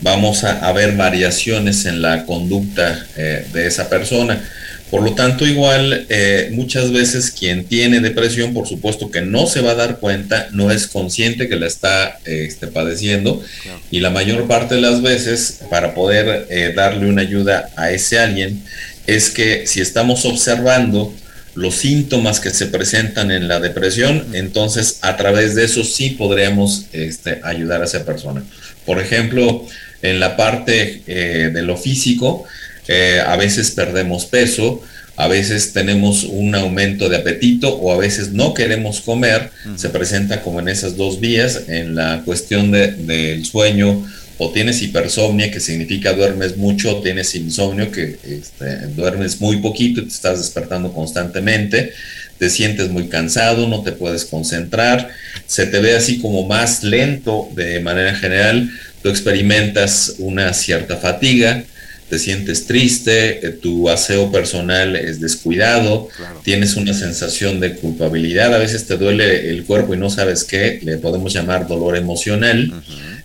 vamos 0.00 0.42
a, 0.44 0.72
ver 0.72 0.96
variaciones 0.96 1.84
en 1.84 2.00
la 2.00 2.24
conducta 2.24 3.06
eh, 3.16 3.46
de 3.52 3.66
esa 3.66 3.90
persona. 3.90 4.42
Por 4.90 5.02
lo 5.02 5.14
tanto, 5.14 5.46
igual 5.46 6.06
eh, 6.08 6.48
muchas 6.52 6.92
veces 6.92 7.30
quien 7.30 7.64
tiene 7.64 8.00
depresión, 8.00 8.54
por 8.54 8.66
supuesto 8.66 9.10
que 9.10 9.20
no 9.20 9.46
se 9.46 9.60
va 9.60 9.72
a 9.72 9.74
dar 9.74 9.98
cuenta, 9.98 10.48
no 10.52 10.70
es 10.70 10.86
consciente 10.86 11.48
que 11.48 11.56
la 11.56 11.66
está 11.66 12.18
este, 12.24 12.68
padeciendo. 12.68 13.42
Y 13.90 14.00
la 14.00 14.10
mayor 14.10 14.46
parte 14.46 14.76
de 14.76 14.80
las 14.80 15.02
veces 15.02 15.60
para 15.70 15.94
poder 15.94 16.46
eh, 16.48 16.72
darle 16.74 17.08
una 17.08 17.22
ayuda 17.22 17.68
a 17.76 17.90
ese 17.90 18.18
alguien 18.18 18.62
es 19.06 19.30
que 19.30 19.66
si 19.66 19.80
estamos 19.80 20.24
observando 20.24 21.14
los 21.54 21.74
síntomas 21.74 22.40
que 22.40 22.50
se 22.50 22.66
presentan 22.66 23.30
en 23.30 23.48
la 23.48 23.58
depresión, 23.60 24.24
entonces 24.32 24.98
a 25.02 25.16
través 25.16 25.54
de 25.54 25.64
eso 25.64 25.82
sí 25.84 26.10
podríamos 26.10 26.86
este, 26.92 27.40
ayudar 27.42 27.82
a 27.82 27.84
esa 27.84 28.04
persona. 28.04 28.44
Por 28.86 29.00
ejemplo, 29.00 29.66
en 30.02 30.20
la 30.20 30.36
parte 30.36 31.02
eh, 31.06 31.50
de 31.52 31.62
lo 31.62 31.76
físico, 31.76 32.44
eh, 32.88 33.22
a 33.24 33.36
veces 33.36 33.70
perdemos 33.70 34.26
peso, 34.26 34.82
a 35.16 35.28
veces 35.28 35.72
tenemos 35.72 36.24
un 36.24 36.54
aumento 36.54 37.08
de 37.08 37.16
apetito 37.16 37.74
o 37.76 37.92
a 37.92 37.98
veces 37.98 38.32
no 38.32 38.54
queremos 38.54 39.00
comer, 39.00 39.50
se 39.76 39.90
presenta 39.90 40.42
como 40.42 40.60
en 40.60 40.68
esas 40.68 40.96
dos 40.96 41.20
vías, 41.20 41.62
en 41.68 41.96
la 41.96 42.22
cuestión 42.24 42.70
del 42.70 43.44
sueño 43.44 44.06
o 44.38 44.52
tienes 44.52 44.80
hipersomnia, 44.80 45.50
que 45.50 45.58
significa 45.58 46.12
duermes 46.12 46.56
mucho, 46.56 46.96
o 46.96 47.02
tienes 47.02 47.34
insomnio, 47.34 47.90
que 47.90 48.18
este, 48.22 48.86
duermes 48.94 49.40
muy 49.40 49.56
poquito 49.56 50.00
y 50.00 50.04
te 50.04 50.14
estás 50.14 50.38
despertando 50.38 50.92
constantemente, 50.92 51.92
te 52.38 52.48
sientes 52.48 52.88
muy 52.88 53.08
cansado, 53.08 53.66
no 53.66 53.82
te 53.82 53.90
puedes 53.90 54.24
concentrar, 54.24 55.10
se 55.46 55.66
te 55.66 55.80
ve 55.80 55.96
así 55.96 56.20
como 56.20 56.46
más 56.46 56.84
lento 56.84 57.48
de 57.56 57.80
manera 57.80 58.14
general, 58.14 58.70
tú 59.02 59.08
experimentas 59.08 60.14
una 60.18 60.54
cierta 60.54 60.96
fatiga, 60.96 61.64
te 62.08 62.18
sientes 62.18 62.66
triste, 62.66 63.46
eh, 63.46 63.50
tu 63.50 63.88
aseo 63.88 64.32
personal 64.32 64.96
es 64.96 65.20
descuidado, 65.20 66.08
tienes 66.42 66.76
una 66.76 66.94
sensación 66.94 67.60
de 67.60 67.74
culpabilidad, 67.74 68.54
a 68.54 68.58
veces 68.58 68.86
te 68.86 68.96
duele 68.96 69.50
el 69.50 69.64
cuerpo 69.64 69.94
y 69.94 69.98
no 69.98 70.10
sabes 70.10 70.44
qué, 70.44 70.80
le 70.82 70.96
podemos 70.96 71.32
llamar 71.32 71.68
dolor 71.68 71.96
emocional, 71.96 72.72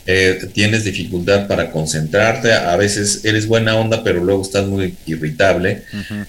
eh, 0.05 0.39
tienes 0.53 0.83
dificultad 0.83 1.47
para 1.47 1.71
concentrarte, 1.71 2.51
a 2.51 2.75
veces 2.75 3.21
eres 3.23 3.47
buena 3.47 3.75
onda, 3.77 4.03
pero 4.03 4.23
luego 4.23 4.41
estás 4.41 4.67
muy 4.67 4.95
irritable, 5.05 5.83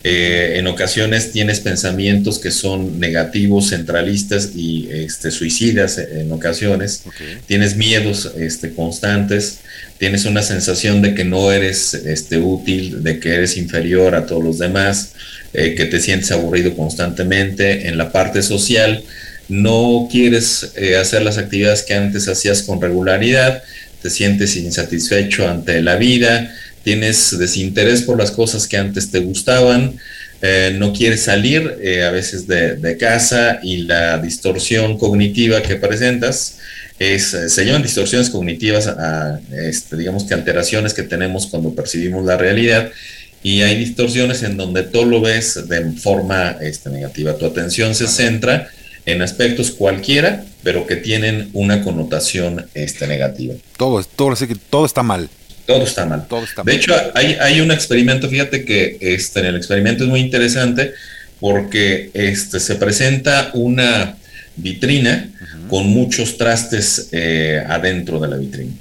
eh, 0.05 0.55
en 0.57 0.67
ocasiones 0.69 1.33
tienes 1.33 1.61
pensamientos 1.61 2.39
que 2.39 2.51
son 2.51 3.01
negativos, 3.01 3.71
centralistas 3.71 4.51
y 4.55 4.89
este, 4.91 5.31
suicidas 5.31 5.99
en 5.99 6.31
ocasiones, 6.31 7.03
tienes 7.47 7.77
miedos 7.77 8.31
este, 8.39 8.73
constantes, 8.73 9.59
tienes 9.99 10.25
una 10.25 10.43
sensación 10.43 11.03
de 11.03 11.15
que 11.15 11.25
no 11.25 11.51
eres 11.51 11.95
este, 11.95 12.39
útil, 12.39 13.03
de 13.03 13.19
que 13.19 13.35
eres 13.35 13.57
inferior 13.57 14.15
a 14.15 14.27
todos 14.27 14.45
los 14.45 14.59
demás, 14.59 15.15
eh, 15.53 15.75
que 15.75 15.87
te 15.87 16.01
sientes 16.01 16.31
aburrido 16.33 16.75
constantemente. 16.75 17.89
En 17.89 17.97
la 17.97 18.11
parte 18.11 18.43
social, 18.43 19.03
no 19.49 20.09
quieres 20.11 20.73
eh, 20.77 20.97
hacer 20.97 21.23
las 21.23 21.39
actividades 21.39 21.83
que 21.83 21.95
antes 21.95 22.29
hacías 22.29 22.63
con 22.63 22.81
regularidad, 22.81 23.63
te 24.03 24.11
sientes 24.11 24.57
insatisfecho 24.57 25.49
ante 25.49 25.83
la 25.83 25.97
vida, 25.97 26.55
tienes 26.83 27.39
desinterés 27.39 28.03
por 28.03 28.19
las 28.19 28.31
cosas 28.31 28.69
que 28.69 28.77
antes 28.77 29.11
te 29.11 29.21
gustaban, 29.21 29.97
eh, 30.43 30.75
no 30.79 30.93
quieres 30.93 31.23
salir 31.23 31.79
eh, 31.81 32.03
a 32.03 32.11
veces 32.11 32.47
de, 32.47 32.97
casa 32.99 33.61
y 33.63 33.79
la 33.79 34.19
distorsión 34.19 34.99
cognitiva 34.99 35.63
que 35.63 35.77
presentas 35.77 36.59
es, 36.99 37.35
se 37.49 37.65
llaman 37.65 37.83
distorsiones 37.83 38.29
cognitivas, 38.29 38.87
a, 38.87 39.41
este, 39.53 39.97
digamos 39.97 40.25
que 40.25 40.35
alteraciones 40.35 40.93
que 40.93 41.03
tenemos 41.03 41.47
cuando 41.47 41.75
percibimos 41.75 42.25
la 42.27 42.37
realidad 42.37 42.91
y 43.43 43.63
hay 43.63 43.77
distorsiones 43.77 44.43
en 44.43 44.57
donde 44.57 44.83
todo 44.83 45.05
lo 45.05 45.21
ves 45.21 45.69
de 45.69 45.93
forma 45.93 46.57
este, 46.61 46.91
negativa. 46.91 47.37
Tu 47.37 47.47
atención 47.47 47.95
se 47.95 48.07
centra 48.07 48.69
en 49.07 49.23
aspectos 49.23 49.71
cualquiera, 49.71 50.45
pero 50.63 50.87
que 50.87 50.97
tienen 50.97 51.51
una 51.53 51.83
connotación 51.83 52.67
este, 52.75 53.07
negativa. 53.07 53.55
Todo, 53.77 54.03
todo, 54.05 54.35
que 54.35 54.57
todo 54.71 54.87
está 54.87 55.03
mal. 55.03 55.29
Todo 55.67 55.85
está 55.85 56.05
mal. 56.05 56.27
de 56.65 56.75
hecho, 56.75 56.95
hay, 57.15 57.37
hay, 57.41 57.61
un 57.61 57.71
experimento, 57.71 58.29
fíjate 58.29 58.65
que 58.65 58.99
este, 59.01 59.41
en 59.41 59.47
el 59.47 59.57
experimento 59.57 60.05
es 60.05 60.11
muy 60.11 60.21
interesante 60.21 60.93
porque 61.41 62.11
este, 62.13 62.61
se 62.61 62.75
presenta 62.77 63.51
una 63.55 64.17
vitrina 64.57 65.31
con 65.69 65.87
muchos 65.89 66.37
trastes 66.37 67.09
eh, 67.13 67.63
adentro 67.67 68.21
de 68.21 68.29
la 68.29 68.37
vitrina. 68.37 68.73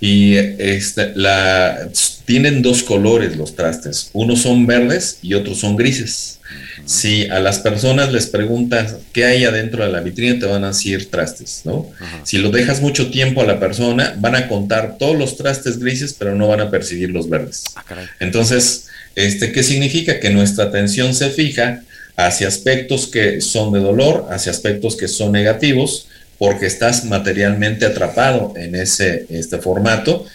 Y 0.00 0.34
este, 0.34 1.12
la, 1.14 1.88
tienen 2.26 2.60
dos 2.60 2.82
colores 2.82 3.36
los 3.36 3.56
trastes, 3.56 4.10
unos 4.12 4.42
son 4.42 4.66
verdes 4.66 5.18
y 5.22 5.34
otros 5.34 5.58
son 5.58 5.76
grises. 5.76 6.38
Si 6.86 7.26
a 7.26 7.40
las 7.40 7.58
personas 7.58 8.12
les 8.12 8.26
preguntas 8.26 8.96
qué 9.12 9.24
hay 9.24 9.44
adentro 9.44 9.84
de 9.84 9.90
la 9.90 10.00
vitrina, 10.00 10.38
te 10.38 10.46
van 10.46 10.64
a 10.64 10.68
decir 10.68 11.10
trastes, 11.10 11.62
¿no? 11.64 11.90
Si 12.22 12.38
lo 12.38 12.50
dejas 12.50 12.80
mucho 12.80 13.10
tiempo 13.10 13.42
a 13.42 13.44
la 13.44 13.58
persona, 13.58 14.14
van 14.18 14.36
a 14.36 14.46
contar 14.46 14.96
todos 14.96 15.18
los 15.18 15.36
trastes 15.36 15.78
grises, 15.80 16.14
pero 16.14 16.34
no 16.36 16.46
van 16.46 16.60
a 16.60 16.70
percibir 16.70 17.10
los 17.10 17.28
verdes. 17.28 17.64
Ah, 17.74 17.84
Entonces, 18.20 18.86
este, 19.16 19.50
¿qué 19.50 19.62
significa? 19.62 20.20
Que 20.20 20.30
nuestra 20.30 20.64
atención 20.66 21.12
se 21.12 21.30
fija 21.30 21.82
hacia 22.16 22.48
aspectos 22.48 23.08
que 23.08 23.40
son 23.40 23.72
de 23.72 23.80
dolor, 23.80 24.28
hacia 24.30 24.52
aspectos 24.52 24.96
que 24.96 25.08
son 25.08 25.32
negativos, 25.32 26.06
porque 26.38 26.66
estás 26.66 27.04
materialmente 27.04 27.86
atrapado 27.86 28.52
en 28.56 28.74
ese 28.74 29.26
este 29.30 29.58
formato 29.58 30.26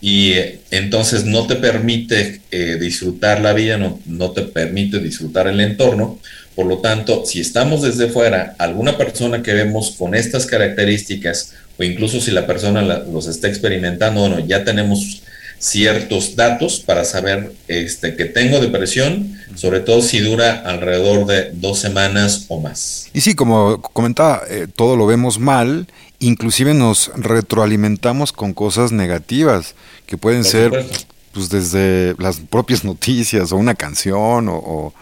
y 0.00 0.32
eh, 0.32 0.60
entonces 0.70 1.24
no 1.24 1.46
te 1.46 1.56
permite 1.56 2.40
eh, 2.50 2.78
disfrutar 2.80 3.40
la 3.40 3.52
vida, 3.52 3.76
no, 3.76 4.00
no, 4.06 4.30
te 4.30 4.42
permite 4.42 4.98
disfrutar 4.98 5.46
el 5.48 5.60
entorno. 5.60 6.18
Por 6.54 6.66
lo 6.66 6.78
tanto, 6.78 7.24
si 7.26 7.40
estamos 7.40 7.82
desde 7.82 8.08
fuera, 8.08 8.54
alguna 8.58 8.96
persona 8.96 9.42
que 9.42 9.52
vemos 9.52 9.94
con 9.96 10.14
estas 10.14 10.46
características 10.46 11.54
o 11.78 11.82
incluso 11.82 12.20
si 12.20 12.30
la 12.30 12.46
persona 12.46 12.82
los 12.82 13.26
está 13.26 13.48
experimentando, 13.48 14.20
bueno, 14.20 14.40
ya 14.40 14.64
tenemos 14.64 15.22
ciertos 15.60 16.36
datos 16.36 16.80
para 16.80 17.04
saber 17.04 17.52
este, 17.68 18.16
que 18.16 18.24
tengo 18.24 18.60
depresión, 18.60 19.38
sobre 19.54 19.80
todo 19.80 20.00
si 20.00 20.18
dura 20.18 20.62
alrededor 20.64 21.26
de 21.26 21.50
dos 21.52 21.78
semanas 21.78 22.46
o 22.48 22.60
más. 22.60 23.08
Y 23.12 23.20
sí, 23.20 23.34
como 23.34 23.80
comentaba, 23.80 24.42
eh, 24.48 24.66
todo 24.74 24.96
lo 24.96 25.06
vemos 25.06 25.38
mal, 25.38 25.86
inclusive 26.18 26.72
nos 26.72 27.12
retroalimentamos 27.14 28.32
con 28.32 28.54
cosas 28.54 28.90
negativas, 28.90 29.74
que 30.06 30.16
pueden 30.16 30.44
ser 30.44 30.86
pues 31.32 31.50
desde 31.50 32.14
las 32.18 32.40
propias 32.40 32.82
noticias 32.82 33.52
o 33.52 33.56
una 33.56 33.74
canción 33.74 34.48
o, 34.48 34.56
o, 34.56 34.94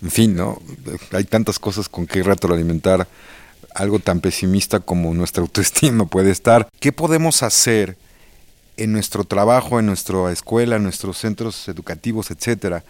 en 0.00 0.10
fin, 0.10 0.36
¿no? 0.36 0.62
Hay 1.12 1.24
tantas 1.24 1.58
cosas 1.58 1.88
con 1.88 2.06
que 2.06 2.22
retroalimentar 2.22 3.06
algo 3.74 3.98
tan 3.98 4.20
pesimista 4.20 4.78
como 4.78 5.12
nuestra 5.12 5.42
autoestima 5.42 6.06
puede 6.06 6.30
estar. 6.30 6.68
¿Qué 6.78 6.92
podemos 6.92 7.42
hacer 7.42 7.96
en 8.76 8.92
nuestro 8.92 9.24
trabajo, 9.24 9.78
en 9.78 9.86
nuestra 9.86 10.30
escuela, 10.32 10.76
en 10.76 10.82
nuestros 10.82 11.18
centros 11.18 11.68
educativos, 11.68 12.30
etcétera, 12.30 12.84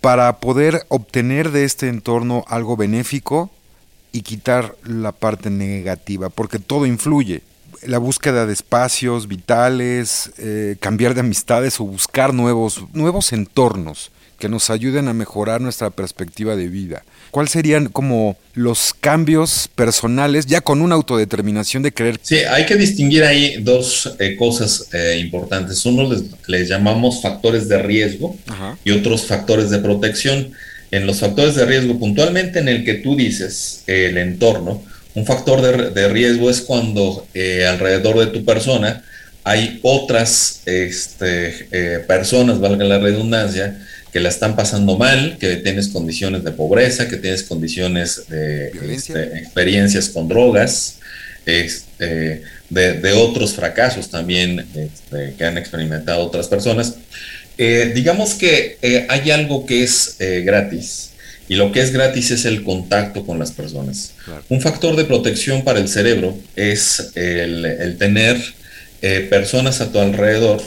para 0.00 0.38
poder 0.38 0.84
obtener 0.88 1.50
de 1.50 1.64
este 1.64 1.88
entorno 1.88 2.44
algo 2.48 2.76
benéfico 2.76 3.50
y 4.12 4.22
quitar 4.22 4.76
la 4.84 5.12
parte 5.12 5.50
negativa, 5.50 6.28
porque 6.28 6.58
todo 6.58 6.86
influye. 6.86 7.42
La 7.86 7.98
búsqueda 7.98 8.46
de 8.46 8.52
espacios 8.52 9.28
vitales, 9.28 10.32
eh, 10.38 10.76
cambiar 10.80 11.14
de 11.14 11.20
amistades 11.20 11.78
o 11.80 11.84
buscar 11.84 12.34
nuevos, 12.34 12.84
nuevos 12.92 13.32
entornos 13.32 14.10
que 14.38 14.48
nos 14.48 14.70
ayuden 14.70 15.08
a 15.08 15.14
mejorar 15.14 15.60
nuestra 15.60 15.90
perspectiva 15.90 16.54
de 16.54 16.68
vida. 16.68 17.02
¿Cuáles 17.30 17.50
serían 17.50 17.88
como 17.88 18.36
los 18.54 18.94
cambios 18.98 19.68
personales 19.74 20.46
ya 20.46 20.60
con 20.60 20.80
una 20.80 20.94
autodeterminación 20.94 21.82
de 21.82 21.92
creer? 21.92 22.18
Sí, 22.22 22.36
hay 22.36 22.64
que 22.64 22.76
distinguir 22.76 23.24
ahí 23.24 23.56
dos 23.60 24.14
eh, 24.20 24.36
cosas 24.36 24.88
eh, 24.92 25.18
importantes. 25.20 25.84
Uno 25.84 26.08
les, 26.46 26.68
llamamos 26.68 27.20
factores 27.20 27.68
de 27.68 27.82
riesgo 27.82 28.36
y 28.84 28.92
otros 28.92 29.26
factores 29.26 29.70
de 29.70 29.78
protección. 29.78 30.52
En 30.90 31.06
los 31.06 31.20
factores 31.20 31.54
de 31.54 31.66
riesgo, 31.66 31.98
puntualmente 31.98 32.60
en 32.60 32.68
el 32.68 32.84
que 32.84 32.94
tú 32.94 33.14
dices 33.14 33.82
el 33.86 34.16
entorno, 34.16 34.82
un 35.14 35.26
factor 35.26 35.92
de, 35.92 36.08
riesgo 36.08 36.48
es 36.48 36.60
cuando 36.60 37.26
eh, 37.34 37.66
alrededor 37.66 38.18
de 38.20 38.26
tu 38.28 38.44
persona 38.44 39.02
hay 39.44 39.80
otras 39.82 40.62
este, 40.66 42.04
personas, 42.06 42.60
valga 42.60 42.84
la 42.84 42.98
redundancia, 42.98 43.78
que 44.18 44.22
la 44.24 44.30
están 44.30 44.56
pasando 44.56 44.98
mal, 44.98 45.36
que 45.38 45.54
tienes 45.58 45.86
condiciones 45.86 46.42
de 46.42 46.50
pobreza, 46.50 47.06
que 47.08 47.18
tienes 47.18 47.44
condiciones 47.44 48.26
de 48.28 48.72
este, 48.92 49.38
experiencias 49.38 50.08
con 50.08 50.26
drogas, 50.26 50.98
este, 51.46 52.42
de, 52.68 53.12
otros 53.12 53.52
fracasos 53.52 54.10
también 54.10 54.66
este, 54.74 55.34
que 55.38 55.44
han 55.44 55.56
experimentado 55.56 56.26
otras 56.26 56.48
personas. 56.48 56.96
Eh, 57.58 57.92
digamos 57.94 58.34
que 58.34 58.76
eh, 58.82 59.06
hay 59.08 59.30
algo 59.30 59.64
que 59.64 59.84
es 59.84 60.16
eh, 60.18 60.42
gratis 60.44 61.10
y 61.48 61.54
lo 61.54 61.70
que 61.70 61.80
es 61.80 61.92
gratis 61.92 62.32
es 62.32 62.44
el 62.44 62.64
contacto 62.64 63.24
con 63.24 63.38
las 63.38 63.52
personas. 63.52 64.14
Un 64.48 64.60
factor 64.60 64.96
de 64.96 65.04
protección 65.04 65.62
para 65.62 65.78
el 65.78 65.86
cerebro 65.86 66.36
es 66.56 67.12
el, 67.14 67.64
el 67.64 67.96
tener 67.98 68.36
personas 69.30 69.80
a 69.80 69.92
tu 69.92 70.00
alrededor 70.00 70.60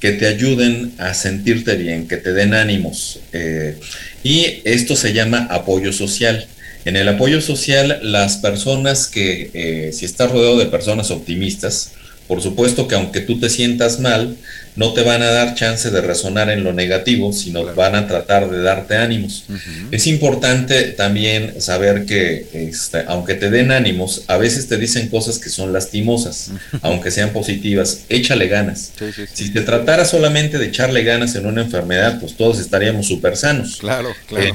que 0.00 0.12
te 0.12 0.26
ayuden 0.26 0.92
a 0.98 1.14
sentirte 1.14 1.76
bien, 1.76 2.06
que 2.06 2.16
te 2.16 2.32
den 2.32 2.54
ánimos. 2.54 3.20
Eh, 3.32 3.76
y 4.22 4.60
esto 4.64 4.96
se 4.96 5.12
llama 5.12 5.46
apoyo 5.50 5.92
social. 5.92 6.46
En 6.84 6.96
el 6.96 7.08
apoyo 7.08 7.40
social, 7.40 7.98
las 8.02 8.38
personas 8.38 9.08
que, 9.08 9.50
eh, 9.52 9.92
si 9.92 10.04
estás 10.04 10.30
rodeado 10.30 10.58
de 10.58 10.66
personas 10.66 11.10
optimistas, 11.10 11.92
por 12.28 12.42
supuesto 12.42 12.86
que 12.86 12.94
aunque 12.94 13.20
tú 13.20 13.40
te 13.40 13.48
sientas 13.48 13.98
mal, 14.00 14.36
no 14.76 14.92
te 14.92 15.02
van 15.02 15.22
a 15.22 15.30
dar 15.30 15.56
chance 15.56 15.90
de 15.90 16.00
resonar 16.00 16.50
en 16.50 16.62
lo 16.62 16.72
negativo, 16.72 17.32
sino 17.32 17.64
van 17.74 17.96
a 17.96 18.06
tratar 18.06 18.48
de 18.48 18.62
darte 18.62 18.96
ánimos. 18.96 19.44
Es 19.90 20.06
importante 20.06 20.92
también 20.92 21.60
saber 21.60 22.04
que 22.04 22.46
este, 22.52 23.02
aunque 23.08 23.34
te 23.34 23.50
den 23.50 23.72
ánimos, 23.72 24.22
a 24.28 24.36
veces 24.36 24.68
te 24.68 24.76
dicen 24.76 25.08
cosas 25.08 25.38
que 25.38 25.48
son 25.48 25.72
lastimosas, 25.72 26.52
aunque 26.82 27.10
sean 27.10 27.30
positivas. 27.30 28.02
Échale 28.08 28.46
ganas. 28.46 28.92
si 29.32 29.50
te 29.50 29.62
tratara 29.62 30.04
solamente 30.04 30.58
de 30.58 30.66
echarle 30.66 31.02
ganas 31.02 31.34
en 31.34 31.46
una 31.46 31.62
enfermedad, 31.62 32.20
pues 32.20 32.36
todos 32.36 32.60
estaríamos 32.60 33.08
súper 33.08 33.36
sanos. 33.36 33.78
Claro, 33.78 34.14
claro. 34.28 34.54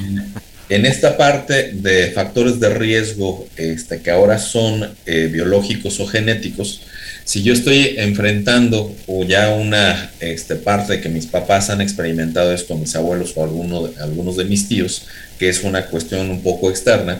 En, 0.73 0.88
esta 0.88 1.17
parte 1.17 1.71
de 1.73 2.12
factores 2.12 2.59
de 2.59 2.69
riesgo 2.69 3.47
este, 3.57 4.01
que 4.01 4.09
ahora 4.09 4.39
son 4.39 4.89
eh, 5.05 5.29
biológicos 5.31 5.99
o 5.99 6.07
genéticos, 6.07 6.81
si 7.25 7.43
yo 7.43 7.53
estoy 7.53 7.95
enfrentando 7.97 8.93
o 9.05 9.23
ya 9.23 9.51
una 9.51 10.12
este, 10.19 10.55
parte 10.55 10.93
de 10.93 11.01
que 11.01 11.09
mis 11.09 11.27
papás 11.27 11.69
han 11.69 11.79
experimentado 11.79 12.51
esto, 12.51 12.75
mis 12.75 12.95
abuelos 12.95 13.33
o 13.36 13.43
alguno, 13.43 13.89
algunos 14.01 14.36
de 14.36 14.45
mis 14.45 14.67
tíos, 14.67 15.05
que 15.38 15.47
es 15.47 15.63
una 15.63 15.86
cuestión 15.86 16.29
un 16.31 16.41
poco 16.41 16.69
externa, 16.69 17.19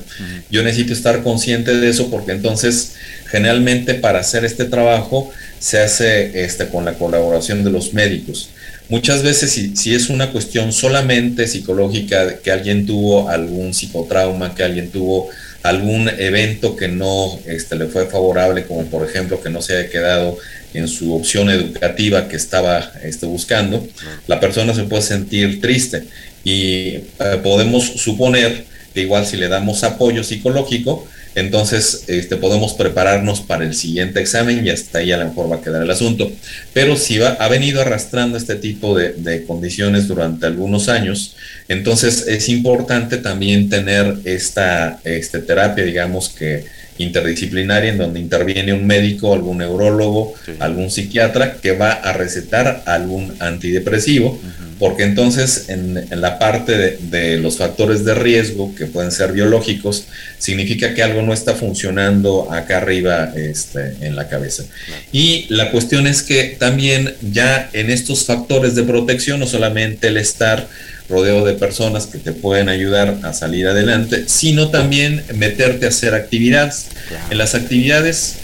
yo 0.50 0.64
necesito 0.64 0.92
estar 0.92 1.22
consciente 1.22 1.76
de 1.76 1.90
eso 1.90 2.10
porque 2.10 2.32
entonces 2.32 2.94
generalmente 3.30 3.94
para 3.94 4.20
hacer 4.20 4.46
este 4.46 4.66
trabajo 4.66 5.32
se 5.60 5.80
hace 5.80 6.44
este, 6.44 6.68
con 6.68 6.86
la 6.86 6.94
colaboración 6.94 7.64
de 7.64 7.72
los 7.72 7.94
médicos. 7.94 8.50
Muchas 8.90 9.24
veces 9.24 9.52
si, 9.52 9.76
si 9.76 9.96
es 9.96 10.10
una 10.10 10.32
cuestión 10.32 10.72
solamente 10.74 11.48
psicológica, 11.48 12.40
que 12.40 12.52
alguien 12.52 12.86
tuvo 12.86 13.30
algún 13.30 13.74
psicotrauma, 13.74 14.54
que 14.54 14.64
alguien 14.64 14.90
tuvo 14.90 15.30
algún 15.64 16.10
evento 16.10 16.76
que 16.76 16.90
no 16.90 17.40
este, 17.48 17.78
le 17.78 17.88
fue 17.88 18.06
favorable, 18.08 18.66
como 18.66 18.86
por 18.86 19.08
ejemplo 19.08 19.42
que 19.42 19.50
no 19.50 19.62
se 19.62 19.78
haya 19.78 19.90
quedado 19.90 20.38
en 20.74 20.88
su 20.88 21.16
opción 21.16 21.50
educativa 21.50 22.28
que 22.28 22.36
estaba 22.36 22.92
este, 23.04 23.26
buscando, 23.26 23.88
la 24.28 24.40
persona 24.40 24.74
se 24.74 24.84
puede 24.84 25.04
sentir 25.04 25.62
triste. 25.62 26.04
Y 26.44 26.96
eh, 27.20 27.40
podemos 27.42 27.86
suponer 27.86 28.66
que 28.94 29.02
igual 29.02 29.26
si 29.26 29.38
le 29.38 29.48
damos 29.48 29.84
apoyo 29.84 30.24
psicológico, 30.24 31.08
entonces 31.36 32.04
este, 32.08 32.38
podemos 32.38 32.74
prepararnos 32.74 33.42
para 33.42 33.66
el 33.66 33.74
siguiente 33.74 34.20
examen 34.20 34.66
y 34.66 34.70
hasta 34.70 35.00
ahí 35.00 35.12
a 35.12 35.18
lo 35.18 35.26
mejor 35.26 35.52
va 35.52 35.58
a 35.58 35.62
quedar 35.62 35.82
el 35.84 35.92
asunto. 35.92 36.32
Pero 36.74 36.96
si 36.96 37.18
va, 37.18 37.30
ha 37.40 37.48
venido 37.48 37.82
arrastrando 37.82 38.38
este 38.38 38.56
tipo 38.56 38.98
de, 38.98 39.14
de, 39.14 39.44
condiciones 39.46 40.08
durante 40.08 40.46
algunos 40.46 40.90
años, 40.90 41.36
entonces 41.68 42.28
es 42.28 42.50
importante 42.50 43.18
también 43.18 43.70
tener 43.70 44.18
esta 44.26 45.00
este, 45.04 45.40
terapia, 45.40 45.84
digamos, 45.84 46.30
que, 46.30 46.66
interdisciplinaria 46.98 47.92
en 47.92 47.98
donde 47.98 48.20
interviene 48.20 48.74
un 48.74 48.86
médico, 48.86 49.34
algún 49.34 49.60
neurólogo, 49.60 50.34
algún 50.60 50.92
psiquiatra 50.92 51.58
que 51.62 51.74
va 51.74 51.92
a 51.92 52.14
recetar 52.14 52.84
algún 52.86 53.36
antidepresivo, 53.40 54.40
porque 54.80 55.04
entonces 55.04 55.70
en, 55.70 56.08
la 56.10 56.40
parte 56.40 56.98
de, 57.00 57.38
los 57.38 57.58
factores 57.58 58.06
de 58.06 58.14
riesgo, 58.16 58.76
que 58.76 58.86
pueden 58.86 59.12
ser 59.12 59.32
biológicos, 59.32 60.06
significa 60.38 60.94
que 60.94 61.04
algo 61.04 61.22
no 61.22 61.34
está 61.34 61.56
funcionando 61.56 62.52
acá 62.52 62.78
arriba 62.78 63.32
este, 63.36 63.96
en 64.02 64.16
la 64.16 64.28
cabeza. 64.28 64.64
Y 65.12 65.46
la 65.50 65.72
cuestión 65.72 66.08
es 66.08 66.22
que 66.22 66.56
también 66.60 67.14
ya 67.32 67.70
en 67.74 67.90
estos 67.90 68.26
factores 68.26 68.76
de 68.76 68.84
protección, 68.84 69.40
no 69.40 69.48
solamente 69.48 70.08
el 70.08 70.18
estar 70.18 70.68
rodeo 71.10 71.46
de 71.46 71.54
personas 71.54 72.08
que 72.08 72.18
te 72.18 72.32
pueden 72.32 72.70
ayudar 72.70 73.18
a 73.24 73.34
salir 73.34 73.68
adelante, 73.68 74.24
sino 74.28 74.70
también 74.70 75.24
meterte 75.36 75.86
a 75.86 75.90
hacer 75.90 76.14
actividades. 76.14 76.88
En 77.30 77.38
las 77.38 77.56
actividades, 77.56 78.36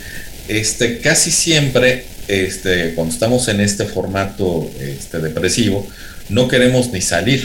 este, 0.47 0.99
casi 0.99 1.31
siempre, 1.31 2.05
este, 2.27 2.93
cuando 2.95 3.13
estamos 3.13 3.47
en 3.47 3.61
este 3.61 3.85
formato 3.85 4.69
este, 4.79 5.19
depresivo, 5.19 5.87
no 6.29 6.47
queremos 6.47 6.91
ni 6.91 7.01
salir, 7.01 7.43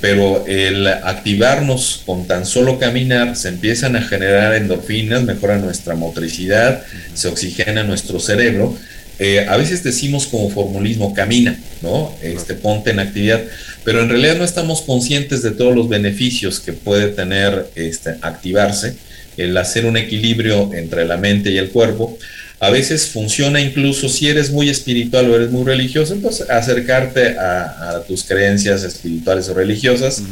pero 0.00 0.46
el 0.46 0.86
activarnos 0.86 2.02
con 2.06 2.26
tan 2.26 2.46
solo 2.46 2.78
caminar, 2.78 3.36
se 3.36 3.48
empiezan 3.48 3.96
a 3.96 4.02
generar 4.02 4.54
endorfinas, 4.54 5.22
mejora 5.24 5.58
nuestra 5.58 5.94
motricidad, 5.94 6.82
se 7.14 7.28
oxigena 7.28 7.82
nuestro 7.82 8.20
cerebro. 8.20 8.76
Eh, 9.18 9.46
a 9.48 9.56
veces 9.56 9.84
decimos 9.84 10.26
como 10.26 10.50
formulismo, 10.50 11.14
camina, 11.14 11.58
¿no? 11.82 12.14
Este, 12.20 12.54
ponte 12.54 12.90
en 12.90 12.98
actividad, 12.98 13.42
pero 13.84 14.00
en 14.00 14.08
realidad 14.08 14.36
no 14.36 14.44
estamos 14.44 14.82
conscientes 14.82 15.42
de 15.42 15.52
todos 15.52 15.74
los 15.74 15.88
beneficios 15.88 16.58
que 16.58 16.72
puede 16.72 17.08
tener 17.08 17.66
este, 17.76 18.16
activarse, 18.22 18.96
el 19.36 19.56
hacer 19.56 19.86
un 19.86 19.96
equilibrio 19.96 20.72
entre 20.74 21.04
la 21.04 21.16
mente 21.16 21.50
y 21.50 21.58
el 21.58 21.70
cuerpo. 21.70 22.18
A 22.64 22.70
veces 22.70 23.10
funciona 23.10 23.60
incluso 23.60 24.08
si 24.08 24.26
eres 24.26 24.50
muy 24.50 24.70
espiritual 24.70 25.30
o 25.30 25.36
eres 25.36 25.50
muy 25.50 25.64
religioso, 25.64 26.14
entonces 26.14 26.48
acercarte 26.48 27.36
a, 27.38 28.02
tus 28.08 28.24
creencias 28.24 28.82
espirituales 28.84 29.50
o 29.50 29.54
religiosas 29.54 30.22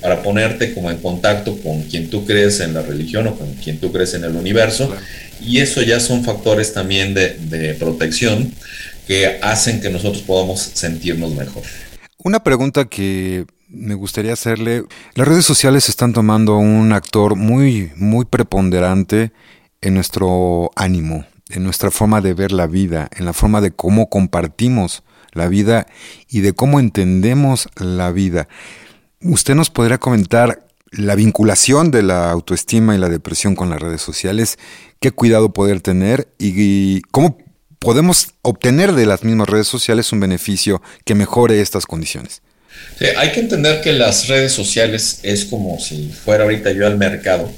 para 0.00 0.22
ponerte 0.22 0.72
como 0.72 0.88
en 0.88 0.98
contacto 0.98 1.56
con 1.60 1.82
quien 1.82 2.08
tú 2.08 2.24
crees 2.24 2.60
en 2.60 2.74
la 2.74 2.82
religión 2.82 3.26
o 3.26 3.34
con 3.36 3.54
quien 3.54 3.78
tú 3.78 3.90
crees 3.90 4.14
en 4.14 4.22
el 4.22 4.36
universo. 4.36 4.94
Y 5.44 5.58
eso 5.58 5.82
ya 5.82 5.98
son 5.98 6.22
factores 6.22 6.72
también 6.72 7.12
de, 7.12 7.36
de 7.40 7.74
protección 7.74 8.52
que 9.08 9.40
hacen 9.42 9.80
que 9.80 9.90
nosotros 9.90 10.22
podamos 10.22 10.60
sentirnos 10.74 11.34
mejor. 11.34 11.64
Una 12.18 12.44
pregunta 12.44 12.84
que 12.84 13.46
me 13.68 13.94
gustaría 13.94 14.34
hacerle. 14.34 14.84
Las 15.16 15.26
redes 15.26 15.44
sociales 15.44 15.88
están 15.88 16.12
tomando 16.12 16.56
un 16.56 16.92
actor 16.92 17.34
muy, 17.34 17.90
muy 17.96 18.26
preponderante 18.26 19.32
en 19.80 19.94
nuestro 19.94 20.70
ánimo, 20.76 21.24
en 21.50 21.64
nuestra 21.64 21.90
forma 21.90 22.20
de 22.20 22.34
ver 22.34 22.52
la 22.52 22.66
vida, 22.66 23.08
en 23.16 23.24
la 23.24 23.32
forma 23.32 23.60
de 23.60 23.70
cómo 23.70 24.08
compartimos 24.08 25.02
la 25.32 25.48
vida 25.48 25.86
y 26.28 26.40
de 26.40 26.52
cómo 26.52 26.80
entendemos 26.80 27.68
la 27.76 28.12
vida. 28.12 28.48
¿Usted 29.22 29.54
nos 29.54 29.70
podría 29.70 29.98
comentar 29.98 30.66
la 30.90 31.14
vinculación 31.14 31.90
de 31.90 32.02
la 32.02 32.30
autoestima 32.30 32.94
y 32.94 32.98
la 32.98 33.08
depresión 33.08 33.54
con 33.54 33.70
las 33.70 33.80
redes 33.80 34.02
sociales? 34.02 34.58
¿Qué 34.98 35.10
cuidado 35.10 35.52
poder 35.52 35.80
tener 35.80 36.28
y 36.38 37.02
cómo 37.10 37.38
podemos 37.80 38.28
obtener 38.42 38.92
de 38.92 39.06
las 39.06 39.24
mismas 39.24 39.48
redes 39.48 39.66
sociales 39.66 40.12
un 40.12 40.20
beneficio 40.20 40.80
que 41.04 41.16
mejore 41.16 41.60
estas 41.60 41.86
condiciones. 41.86 42.42
hay 43.16 43.32
que 43.32 43.40
entender 43.40 43.80
que 43.80 43.92
las 43.92 44.28
redes 44.28 44.52
sociales 44.52 45.20
es 45.22 45.46
como 45.46 45.80
si 45.80 46.10
fuera 46.10 46.44
ahorita 46.44 46.70
yo 46.72 46.86
al 46.86 46.98
mercado 46.98 47.50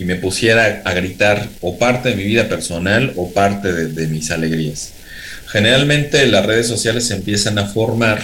y 0.00 0.04
me 0.04 0.16
pusiera 0.16 0.82
a 0.84 0.92
gritar 0.94 1.48
o 1.60 1.78
parte 1.78 2.08
de 2.08 2.16
mi 2.16 2.24
vida 2.24 2.48
personal 2.48 3.12
o 3.16 3.30
parte 3.30 3.72
de, 3.72 4.06
mis 4.08 4.30
alegrías. 4.30 4.92
Generalmente 5.46 6.26
las 6.26 6.46
redes 6.46 6.66
sociales 6.66 7.06
se 7.06 7.14
empiezan 7.14 7.58
a 7.58 7.66
formar, 7.66 8.22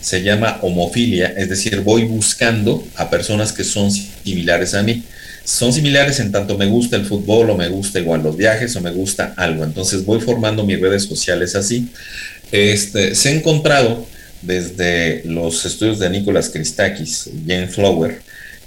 se 0.00 0.22
llama 0.22 0.58
homofilia, 0.62 1.34
es 1.36 1.48
decir, 1.48 1.80
voy 1.82 2.04
buscando 2.04 2.86
a 2.96 3.10
personas 3.10 3.52
que 3.52 3.64
son 3.64 3.90
similares 3.92 4.74
a 4.74 4.82
mí 4.82 5.04
son 5.48 5.72
similares 5.72 6.20
en 6.20 6.30
tanto 6.30 6.58
me 6.58 6.66
gusta 6.66 6.96
el 6.96 7.06
fútbol 7.06 7.48
o 7.48 7.56
me 7.56 7.70
gusta 7.70 7.98
igual 7.98 8.22
los 8.22 8.36
viajes 8.36 8.76
o 8.76 8.82
me 8.82 8.90
gusta 8.90 9.32
algo. 9.34 9.64
Entonces 9.64 10.04
voy 10.04 10.20
formando 10.20 10.62
mis 10.62 10.78
redes 10.78 11.04
sociales 11.04 11.54
así. 11.54 11.88
Este, 12.52 13.14
se 13.14 13.30
ha 13.30 13.32
encontrado 13.32 14.06
desde 14.42 15.22
los 15.24 15.64
estudios 15.64 15.98
de 16.00 16.10
Nicolás 16.10 16.50
Christakis, 16.50 17.30
Jane 17.46 17.68
Flower, 17.68 18.20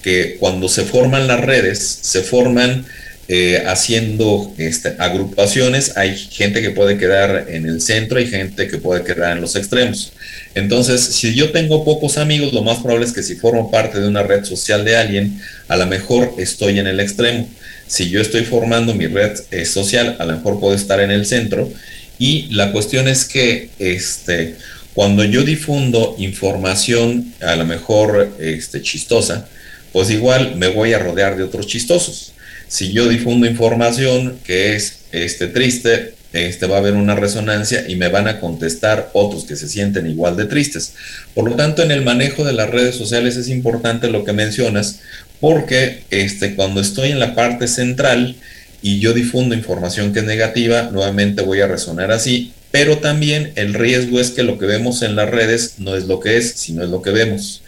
que 0.03 0.37
cuando 0.39 0.67
se 0.67 0.83
forman 0.83 1.27
las 1.27 1.41
redes, 1.41 1.99
se 2.01 2.21
forman 2.21 2.85
eh, 3.33 3.63
haciendo 3.65 4.53
este, 4.57 4.95
agrupaciones, 4.99 5.95
hay 5.95 6.17
gente 6.17 6.61
que 6.61 6.71
puede 6.71 6.97
quedar 6.97 7.45
en 7.49 7.65
el 7.65 7.79
centro 7.79 8.19
y 8.19 8.27
gente 8.27 8.67
que 8.67 8.77
puede 8.77 9.03
quedar 9.03 9.37
en 9.37 9.41
los 9.41 9.55
extremos. 9.55 10.11
Entonces, 10.53 11.01
si 11.01 11.33
yo 11.33 11.51
tengo 11.51 11.85
pocos 11.85 12.17
amigos, 12.17 12.51
lo 12.51 12.61
más 12.61 12.79
probable 12.79 13.05
es 13.05 13.13
que 13.13 13.23
si 13.23 13.35
formo 13.35 13.71
parte 13.71 14.01
de 14.01 14.07
una 14.07 14.23
red 14.23 14.43
social 14.43 14.83
de 14.83 14.97
alguien, 14.97 15.39
a 15.69 15.77
lo 15.77 15.85
mejor 15.85 16.33
estoy 16.39 16.79
en 16.79 16.87
el 16.87 16.99
extremo. 16.99 17.47
Si 17.87 18.09
yo 18.09 18.19
estoy 18.19 18.43
formando 18.43 18.93
mi 18.95 19.07
red 19.07 19.39
eh, 19.51 19.63
social, 19.65 20.17
a 20.19 20.25
lo 20.25 20.35
mejor 20.35 20.59
puedo 20.59 20.75
estar 20.75 20.99
en 20.99 21.11
el 21.11 21.25
centro. 21.25 21.71
Y 22.19 22.47
la 22.51 22.73
cuestión 22.73 23.07
es 23.07 23.23
que 23.23 23.69
este, 23.79 24.55
cuando 24.93 25.23
yo 25.23 25.43
difundo 25.43 26.15
información, 26.17 27.33
a 27.39 27.55
lo 27.55 27.65
mejor 27.65 28.35
este, 28.39 28.81
chistosa, 28.81 29.47
pues 29.91 30.09
igual 30.09 30.55
me 30.55 30.67
voy 30.67 30.93
a 30.93 30.99
rodear 30.99 31.37
de 31.37 31.43
otros 31.43 31.67
chistosos. 31.67 32.33
Si 32.67 32.91
yo 32.93 33.09
difundo 33.09 33.47
información 33.47 34.37
que 34.43 34.75
es 34.75 34.99
este, 35.11 35.47
triste, 35.47 36.13
este, 36.33 36.65
va 36.65 36.77
a 36.77 36.79
haber 36.79 36.93
una 36.93 37.15
resonancia 37.15 37.83
y 37.87 37.97
me 37.97 38.07
van 38.07 38.27
a 38.27 38.39
contestar 38.39 39.09
otros 39.13 39.43
que 39.43 39.57
se 39.57 39.67
sienten 39.67 40.09
igual 40.09 40.37
de 40.37 40.45
tristes. 40.45 40.93
Por 41.33 41.49
lo 41.49 41.55
tanto, 41.55 41.83
en 41.83 41.91
el 41.91 42.03
manejo 42.03 42.45
de 42.45 42.53
las 42.53 42.69
redes 42.69 42.95
sociales 42.95 43.35
es 43.35 43.49
importante 43.49 44.09
lo 44.09 44.23
que 44.23 44.31
mencionas, 44.31 45.01
porque 45.41 46.03
este, 46.09 46.55
cuando 46.55 46.79
estoy 46.79 47.11
en 47.11 47.19
la 47.19 47.35
parte 47.35 47.67
central 47.67 48.35
y 48.81 48.99
yo 48.99 49.13
difundo 49.13 49.55
información 49.55 50.13
que 50.13 50.19
es 50.19 50.25
negativa, 50.25 50.89
nuevamente 50.91 51.41
voy 51.41 51.59
a 51.59 51.67
resonar 51.67 52.11
así, 52.11 52.53
pero 52.71 52.99
también 52.99 53.51
el 53.55 53.73
riesgo 53.73 54.21
es 54.21 54.31
que 54.31 54.43
lo 54.43 54.57
que 54.57 54.65
vemos 54.65 55.01
en 55.01 55.17
las 55.17 55.29
redes 55.29 55.75
no 55.79 55.97
es 55.97 56.05
lo 56.05 56.21
que 56.21 56.37
es, 56.37 56.53
sino 56.53 56.83
es 56.83 56.89
lo 56.89 57.01
que 57.01 57.11
vemos. 57.11 57.61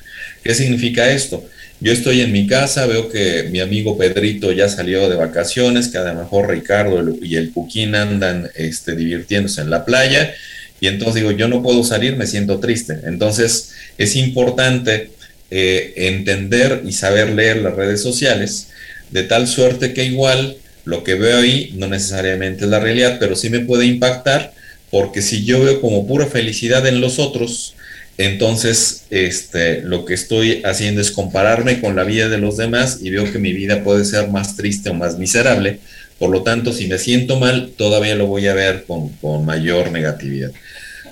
¿Qué 0.44 0.56
significa 0.56 1.12
esto? 1.12 1.44
Yo 1.84 1.92
estoy 1.92 2.22
en 2.22 2.32
mi 2.32 2.48
casa, 2.48 2.86
veo 2.86 3.10
que 3.10 3.50
mi 3.52 3.60
amigo 3.60 3.98
Pedrito 3.98 4.54
ya 4.54 4.70
salió 4.70 5.10
de 5.10 5.18
vacaciones, 5.18 5.90
que 5.90 5.98
a 5.98 6.14
lo 6.14 6.16
mejor 6.16 6.50
Ricardo 6.50 7.04
y 7.22 7.36
el 7.36 7.52
Cuquín 7.52 7.94
andan 7.94 8.50
este, 8.56 8.96
divirtiéndose 8.96 9.60
en 9.60 9.70
la 9.70 9.84
playa, 9.84 10.34
y 10.80 10.88
entonces 10.88 11.16
digo, 11.16 11.32
yo 11.32 11.50
no 11.50 11.62
puedo 11.62 11.84
salir, 11.84 12.16
me 12.16 12.26
siento 12.26 12.62
triste. 12.62 13.00
Entonces 13.04 13.74
es 13.98 14.16
importante 14.16 15.10
eh, 15.52 15.92
entender 15.98 16.84
y 16.88 16.94
saber 16.94 17.32
leer 17.32 17.58
las 17.58 17.76
redes 17.76 18.02
sociales, 18.02 18.70
de 19.12 19.24
tal 19.24 19.46
suerte 19.46 19.92
que 19.92 20.06
igual 20.06 20.56
lo 20.86 21.04
que 21.04 21.16
veo 21.16 21.40
ahí 21.40 21.74
no 21.76 21.88
necesariamente 21.88 22.64
es 22.64 22.70
la 22.70 22.80
realidad, 22.80 23.18
pero 23.20 23.36
sí 23.36 23.50
me 23.50 23.60
puede 23.60 23.88
impactar, 23.88 24.54
porque 24.90 25.22
si 25.22 25.44
yo 25.44 25.62
veo 25.62 25.82
como 25.82 26.08
pura 26.08 26.28
felicidad 26.28 26.88
en 26.88 27.02
los 27.02 27.20
otros, 27.20 27.76
entonces, 28.18 29.06
este, 29.10 29.82
lo 29.82 30.06
que 30.06 30.14
estoy 30.14 30.62
haciendo 30.64 31.02
es 31.02 31.12
compararme 31.12 31.82
con 31.82 31.96
la 31.96 32.04
vida 32.04 32.30
de 32.30 32.38
los 32.38 32.58
demás 32.58 33.00
y 33.02 33.10
veo 33.10 33.32
que 33.32 33.40
mi 33.40 33.54
vida 33.54 33.84
puede 33.84 34.06
ser 34.06 34.30
más 34.30 34.56
triste 34.56 34.90
o 34.90 34.94
más 34.94 35.18
miserable. 35.18 35.80
Por 36.20 36.30
lo 36.30 36.44
tanto, 36.44 36.74
si 36.74 36.88
me 36.88 37.00
siento 37.00 37.40
mal, 37.40 37.72
todavía 37.76 38.16
lo 38.16 38.28
voy 38.28 38.48
a 38.48 38.54
ver 38.54 38.86
con, 38.86 39.10
con 39.14 39.46
mayor 39.46 39.92
negatividad. 39.92 40.52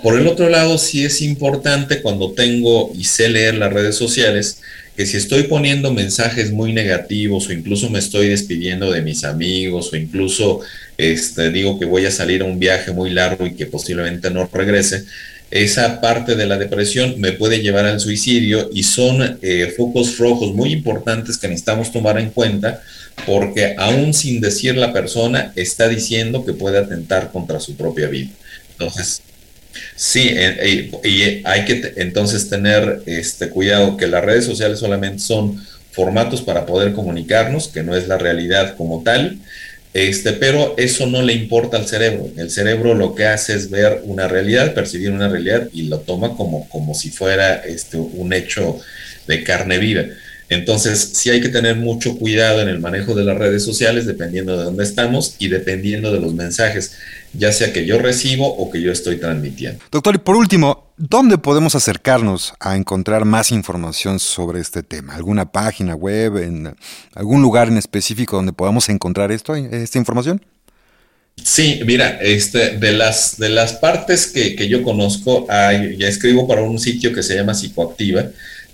Por 0.04 0.20
el 0.20 0.28
otro 0.28 0.50
lado, 0.50 0.78
sí 0.78 1.04
es 1.04 1.22
importante 1.22 2.02
cuando 2.02 2.32
tengo 2.34 2.92
y 2.96 3.04
sé 3.04 3.30
leer 3.30 3.56
las 3.56 3.74
redes 3.74 3.96
sociales, 3.96 4.60
que 4.96 5.06
si 5.06 5.18
estoy 5.18 5.44
poniendo 5.44 5.94
mensajes 5.94 6.52
muy 6.52 6.74
negativos 6.74 7.48
o 7.48 7.54
incluso 7.54 7.90
me 7.90 8.00
estoy 8.00 8.28
despidiendo 8.30 8.92
de 8.92 9.02
mis 9.02 9.24
amigos 9.24 9.92
o 9.92 9.96
incluso 9.96 10.62
este, 10.98 11.52
digo 11.52 11.80
que 11.80 11.86
voy 11.86 12.06
a 12.06 12.12
salir 12.12 12.42
a 12.42 12.46
un 12.46 12.60
viaje 12.60 12.92
muy 12.92 13.10
largo 13.10 13.46
y 13.46 13.54
que 13.54 13.66
posiblemente 13.66 14.30
no 14.30 14.50
regrese, 14.52 15.06
esa 15.52 16.00
parte 16.00 16.36
de 16.36 16.48
la 16.48 16.58
depresión 16.58 17.20
me 17.20 17.34
puede 17.34 17.62
llevar 17.62 17.86
al 17.86 18.00
suicidio 18.00 18.70
y 18.74 18.84
son 18.84 19.38
eh, 19.42 19.74
focos 19.76 20.18
rojos 20.18 20.54
muy 20.54 20.72
importantes 20.72 21.38
que 21.38 21.50
necesitamos 21.50 21.92
tomar 21.92 22.18
en 22.18 22.30
cuenta 22.30 22.82
porque 23.26 23.76
aún 23.78 24.14
sin 24.14 24.40
decir 24.40 24.76
la 24.76 24.94
persona 24.94 25.52
está 25.58 25.90
diciendo 25.90 26.46
que 26.46 26.54
puede 26.54 26.78
atentar 26.80 27.32
contra 27.32 27.60
su 27.60 27.76
propia 27.76 28.08
vida. 28.08 28.30
Entonces, 28.72 29.22
sí, 29.96 30.30
eh, 30.32 30.90
eh, 31.04 31.08
y 31.08 31.46
hay 31.46 31.66
que 31.66 31.94
entonces 31.98 32.50
tener 32.50 33.04
este 33.06 33.50
cuidado 33.50 33.98
que 33.98 34.08
las 34.08 34.24
redes 34.24 34.46
sociales 34.46 34.80
solamente 34.80 35.20
son 35.20 35.62
formatos 35.92 36.42
para 36.42 36.66
poder 36.66 36.94
comunicarnos, 36.94 37.68
que 37.68 37.84
no 37.84 37.96
es 37.96 38.08
la 38.08 38.18
realidad 38.18 38.76
como 38.78 39.04
tal, 39.04 39.38
este, 39.94 40.34
pero 40.34 40.76
eso 40.78 41.06
no 41.08 41.22
le 41.22 41.34
importa 41.34 41.78
al 41.78 41.88
cerebro. 41.88 42.30
El 42.38 42.50
cerebro 42.50 42.94
lo 42.94 43.14
que 43.14 43.26
hace 43.26 43.56
es 43.56 43.70
ver 43.70 44.02
una 44.06 44.28
realidad, 44.28 44.74
percibir 44.74 45.12
una 45.12 45.28
realidad 45.28 45.68
y 45.74 45.84
lo 45.84 46.00
toma 46.00 46.36
como, 46.36 46.68
como 46.70 46.94
si 46.94 47.10
fuera 47.10 47.56
este, 47.56 47.98
un 47.98 48.32
hecho 48.32 48.80
de 49.28 49.44
carne 49.44 49.78
viva. 49.78 50.04
Entonces, 50.52 51.12
sí 51.14 51.30
hay 51.30 51.40
que 51.40 51.48
tener 51.48 51.78
mucho 51.78 52.18
cuidado 52.18 52.62
en 52.62 52.68
el 52.68 52.82
manejo 52.82 53.16
de 53.16 53.24
las 53.24 53.38
redes 53.38 53.64
sociales, 53.64 54.06
dependiendo 54.06 54.58
de 54.58 54.66
dónde 54.66 54.84
estamos 54.84 55.38
y 55.40 55.48
dependiendo 55.48 56.12
de 56.12 56.20
los 56.20 56.34
mensajes, 56.34 56.92
ya 57.32 57.54
sea 57.54 57.72
que 57.72 57.86
yo 57.86 58.00
recibo 58.00 58.54
o 58.54 58.70
que 58.70 58.82
yo 58.82 58.92
estoy 58.92 59.16
transmitiendo. 59.16 59.82
Doctor, 59.90 60.16
y 60.16 60.18
por 60.18 60.36
último, 60.36 60.92
¿dónde 60.98 61.38
podemos 61.38 61.74
acercarnos 61.76 62.54
a 62.60 62.76
encontrar 62.76 63.24
más 63.24 63.54
información 63.54 64.20
sobre 64.20 64.60
este 64.60 64.84
tema? 64.84 65.16
¿Alguna 65.16 65.54
página 65.54 65.96
web, 65.96 66.36
en 66.40 66.76
algún 67.16 67.42
lugar 67.42 67.70
en 67.70 67.78
específico 67.78 68.36
donde 68.36 68.52
podamos 68.52 68.90
encontrar 68.90 69.32
esto, 69.32 69.56
esta 69.56 70.00
información? 70.00 70.46
Sí, 71.42 71.80
mira, 71.86 72.20
este, 72.22 72.78
de, 72.78 72.92
las, 72.92 73.38
de 73.38 73.48
las 73.48 73.72
partes 73.72 74.28
que, 74.28 74.58
que 74.58 74.68
yo 74.68 74.84
conozco, 74.84 75.46
hay, 75.48 75.96
ya 75.96 76.10
escribo 76.10 76.46
para 76.46 76.62
un 76.62 76.78
sitio 76.78 77.14
que 77.14 77.24
se 77.24 77.36
llama 77.36 77.54
Psicoactiva, 77.54 78.26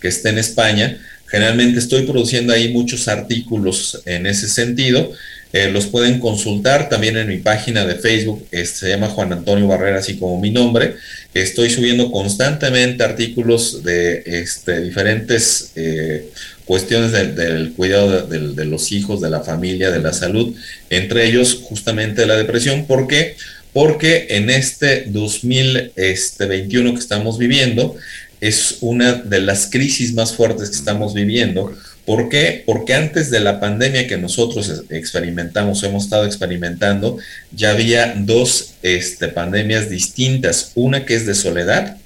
que 0.01 0.07
está 0.07 0.29
en 0.29 0.39
España. 0.39 0.99
Generalmente 1.27 1.79
estoy 1.79 2.03
produciendo 2.03 2.53
ahí 2.53 2.71
muchos 2.71 3.07
artículos 3.07 4.01
en 4.05 4.25
ese 4.25 4.47
sentido. 4.47 5.11
Eh, 5.53 5.69
los 5.71 5.85
pueden 5.85 6.19
consultar 6.19 6.89
también 6.89 7.15
en 7.17 7.27
mi 7.27 7.37
página 7.37 7.85
de 7.85 7.95
Facebook, 7.95 8.45
se 8.51 8.89
llama 8.89 9.07
Juan 9.07 9.31
Antonio 9.31 9.67
Barrera, 9.67 9.99
así 9.99 10.17
como 10.17 10.39
mi 10.39 10.51
nombre. 10.51 10.95
Estoy 11.33 11.69
subiendo 11.69 12.11
constantemente 12.11 13.03
artículos 13.03 13.83
de 13.83 14.23
este, 14.25 14.81
diferentes 14.81 15.71
eh, 15.75 16.29
cuestiones 16.65 17.11
del, 17.11 17.71
cuidado 17.73 18.27
de, 18.27 18.65
los 18.65 18.91
hijos, 18.91 19.21
de 19.21 19.29
la 19.29 19.39
familia, 19.41 19.89
de 19.89 20.01
la 20.01 20.11
salud, 20.11 20.53
entre 20.89 21.25
ellos 21.25 21.61
justamente 21.63 22.25
la 22.25 22.35
depresión. 22.35 22.85
¿Por 22.85 23.07
qué? 23.07 23.37
Porque 23.71 24.27
en 24.31 24.49
este 24.49 25.05
2021 25.07 25.91
este, 25.95 26.93
que 26.93 26.99
estamos 26.99 27.37
viviendo 27.37 27.95
es 28.41 28.77
una 28.81 29.13
de 29.13 29.41
las 29.41 29.69
crisis 29.69 30.13
más 30.13 30.33
fuertes 30.33 30.69
que 30.69 30.75
estamos 30.75 31.13
viviendo. 31.13 31.73
¿Por 32.05 32.29
qué? 32.29 32.63
Porque 32.65 32.93
antes 32.93 33.29
de 33.31 33.41
la 33.41 33.59
pandemia 33.59 34.07
que 34.07 34.17
nosotros 34.17 34.83
experimentamos, 34.89 35.83
hemos 35.83 36.05
estado 36.05 36.25
experimentando, 36.25 37.17
ya 37.51 37.71
había 37.71 38.13
dos 38.15 38.75
este, 38.81 39.27
pandemias 39.27 39.89
distintas, 39.89 40.71
una 40.75 41.05
que 41.05 41.15
es 41.15 41.25
de 41.25 41.35
soledad 41.35 41.97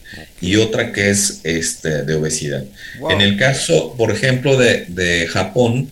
y 0.41 0.56
otra 0.56 0.91
que 0.91 1.12
es 1.12 1.41
este, 1.44 2.04
de 2.04 2.15
obesidad. 2.15 2.63
En 3.12 3.22
el 3.22 3.38
caso, 3.38 3.94
por 3.96 4.12
ejemplo, 4.12 4.58
de, 4.58 5.28
Japón, 5.30 5.91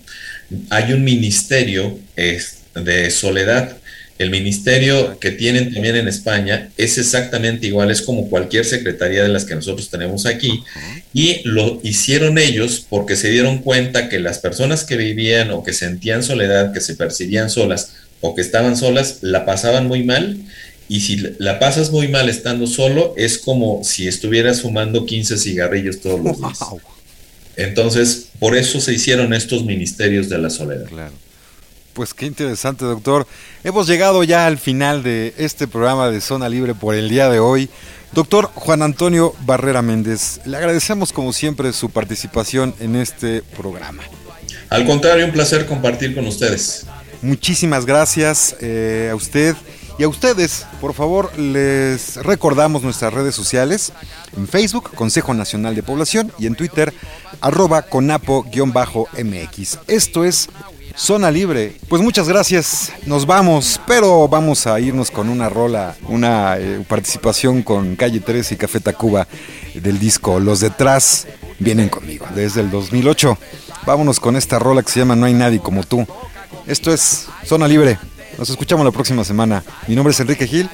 hay 0.70 0.94
un 0.94 1.04
ministerio 1.04 2.00
de 2.16 3.12
soledad. 3.12 3.79
El 4.20 4.32
ministerio 4.32 5.18
que 5.18 5.32
tienen 5.32 5.74
también 5.74 5.96
en 5.96 6.10
España 6.10 6.70
es 6.76 6.98
exactamente 6.98 7.68
igual, 7.68 7.90
es 7.90 8.02
como 8.02 8.30
cualquier 8.30 8.66
secretaría 8.66 9.24
de 9.24 9.30
las 9.30 9.46
que 9.46 9.56
nosotros 9.56 9.90
tenemos 9.90 10.26
aquí, 10.26 10.62
y 11.14 11.40
lo 11.46 11.80
hicieron 11.84 12.38
ellos 12.38 12.86
porque 12.90 13.16
se 13.16 13.30
dieron 13.30 13.60
cuenta 13.60 14.10
que 14.10 14.20
las 14.20 14.40
personas 14.40 14.84
que 14.84 14.98
vivían 14.98 15.52
o 15.52 15.64
que 15.64 15.72
sentían 15.72 16.22
soledad, 16.22 16.74
que 16.74 16.82
se 16.82 16.96
percibían 16.96 17.50
solas 17.50 17.94
o 18.20 18.36
que 18.36 18.42
estaban 18.42 18.76
solas, 18.76 19.20
la 19.22 19.46
pasaban 19.46 19.88
muy 19.88 20.04
mal 20.04 20.38
y 20.90 21.00
si 21.00 21.24
la 21.38 21.58
pasas 21.58 21.92
muy 21.92 22.10
mal 22.10 22.28
estando 22.28 22.68
solo, 22.68 23.14
es 23.16 23.38
como 23.38 23.86
si 23.86 24.10
estuvieras 24.10 24.64
fumando 24.64 25.06
15 25.06 25.38
cigarrillos 25.38 26.02
todos 26.02 26.20
los 26.20 26.38
días. 26.38 26.60
Entonces, 27.56 28.30
por 28.40 28.58
eso 28.58 28.82
se 28.82 28.94
hicieron 28.94 29.34
estos 29.34 29.64
ministerios 29.64 30.28
de 30.28 30.40
la 30.40 30.50
soledad. 30.50 30.88
Claro. 30.88 31.14
Pues 31.94 32.14
qué 32.14 32.26
interesante, 32.26 32.86
doctor. 32.86 33.28
Hemos 33.64 33.88
llegado 33.88 34.24
ya 34.24 34.46
al 34.46 34.58
final 34.58 35.04
de 35.04 35.34
este 35.38 35.68
programa 35.68 36.10
de 36.10 36.22
Zona 36.22 36.48
Libre 36.48 36.76
por 36.76 36.96
el 36.96 37.10
día 37.10 37.30
de 37.30 37.40
hoy. 37.40 37.70
Doctor 38.14 38.50
Juan 38.56 38.82
Antonio 38.82 39.34
Barrera 39.46 39.82
Méndez, 39.82 40.40
le 40.46 40.58
agradecemos 40.58 41.14
como 41.14 41.34
siempre 41.34 41.74
su 41.74 41.90
participación 41.90 42.74
en 42.80 42.96
este 42.96 43.44
programa. 43.58 44.04
Al 44.70 44.86
contrario, 44.86 45.26
un 45.26 45.32
placer 45.32 45.66
compartir 45.66 46.16
con 46.16 46.26
ustedes. 46.28 46.86
Muchísimas 47.22 47.86
gracias 47.86 48.56
eh, 48.62 49.10
a 49.12 49.16
usted 49.16 49.56
y 50.00 50.04
a 50.04 50.08
ustedes, 50.08 50.66
por 50.80 50.94
favor, 50.94 51.38
les 51.38 52.16
recordamos 52.16 52.84
nuestras 52.84 53.14
redes 53.14 53.36
sociales. 53.36 53.92
En 54.38 54.48
Facebook, 54.48 54.92
Consejo 54.96 55.34
Nacional 55.34 55.76
de 55.76 55.84
Población, 55.84 56.32
y 56.40 56.48
en 56.48 56.56
Twitter, 56.56 56.94
arroba 57.42 57.82
conapo-mx. 57.82 59.80
Esto 59.88 60.24
es 60.24 60.48
Zona 61.00 61.32
Libre. 61.32 61.78
Pues 61.88 62.02
muchas 62.02 62.28
gracias, 62.28 62.92
nos 63.06 63.26
vamos, 63.26 63.80
pero 63.88 64.28
vamos 64.28 64.68
a 64.68 64.82
irnos 64.82 65.10
con 65.10 65.30
una 65.30 65.48
rola, 65.48 65.96
una 66.10 66.58
eh, 66.58 66.84
participación 66.86 67.64
con 67.64 67.96
Calle 67.96 68.20
3 68.20 68.52
y 68.52 68.58
Café 68.58 68.82
Tacuba 68.82 69.26
del 69.76 69.98
disco 69.98 70.42
Los 70.42 70.60
Detrás 70.60 71.26
vienen 71.58 71.88
conmigo, 71.88 72.26
desde 72.36 72.60
el 72.60 72.70
2008. 72.70 73.38
Vámonos 73.86 74.20
con 74.20 74.36
esta 74.36 74.60
rola 74.60 74.84
que 74.84 74.92
se 74.92 75.00
llama 75.00 75.16
No 75.16 75.26
hay 75.26 75.34
nadie 75.34 75.62
como 75.62 75.84
tú. 75.84 76.06
Esto 76.68 76.94
es 76.94 77.28
Zona 77.46 77.66
Libre. 77.66 77.98
Nos 78.38 78.50
escuchamos 78.50 78.84
la 78.84 78.92
próxima 78.92 79.24
semana. 79.24 79.64
Mi 79.88 79.96
nombre 79.96 80.12
es 80.12 80.20
Enrique 80.20 80.48
Gil. 80.48 80.70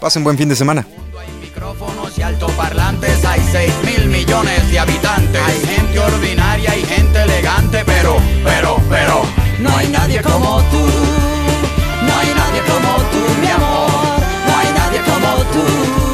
Pasen 0.00 0.22
buen 0.22 0.38
fin 0.38 0.48
de 0.48 0.54
semana. 0.54 0.86
Hay 1.20 1.32
micrófonos 1.40 2.16
y 2.16 2.22
altoparlantes, 2.22 3.24
hay 3.24 3.40
6 3.50 3.72
mil 3.84 4.08
millones 4.08 4.70
de 4.70 4.78
habitantes. 4.78 5.42
Hay 5.42 5.60
gente 5.66 5.98
ordinaria, 5.98 6.70
hay 6.70 6.84
gente 6.84 7.22
elegante, 7.22 7.82
pero, 7.84 8.16
pero, 8.44 8.80
pero, 8.88 9.43
no 9.64 9.76
hay 9.76 9.88
nadie 9.88 10.20
como 10.20 10.60
tú. 10.70 10.82
No 12.06 12.12
hay 12.20 12.34
nadie 12.34 12.60
como 12.70 12.90
tú, 13.12 13.22
mi 13.40 13.48
amor. 13.48 13.88
No 14.46 14.58
hay 14.58 14.72
nadie 14.72 15.00
como 15.00 15.44
tú. 15.52 16.04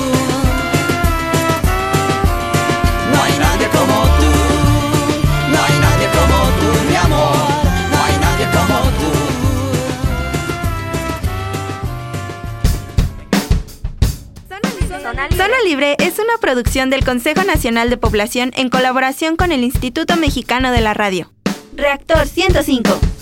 Zona 15.37 15.57
Libre 15.65 15.97
es 15.99 16.19
una 16.19 16.39
producción 16.41 16.91
del 16.91 17.05
Consejo 17.05 17.43
Nacional 17.45 17.91
de 17.91 17.97
Población 17.97 18.53
en 18.57 18.69
colaboración 18.69 19.37
con 19.37 19.53
el 19.53 19.65
Instituto 19.65 20.17
Mexicano 20.17 20.71
de 20.71 20.81
la 20.81 20.95
Radio. 20.95 21.33
Reactor 21.75 22.29
105. 22.29 23.19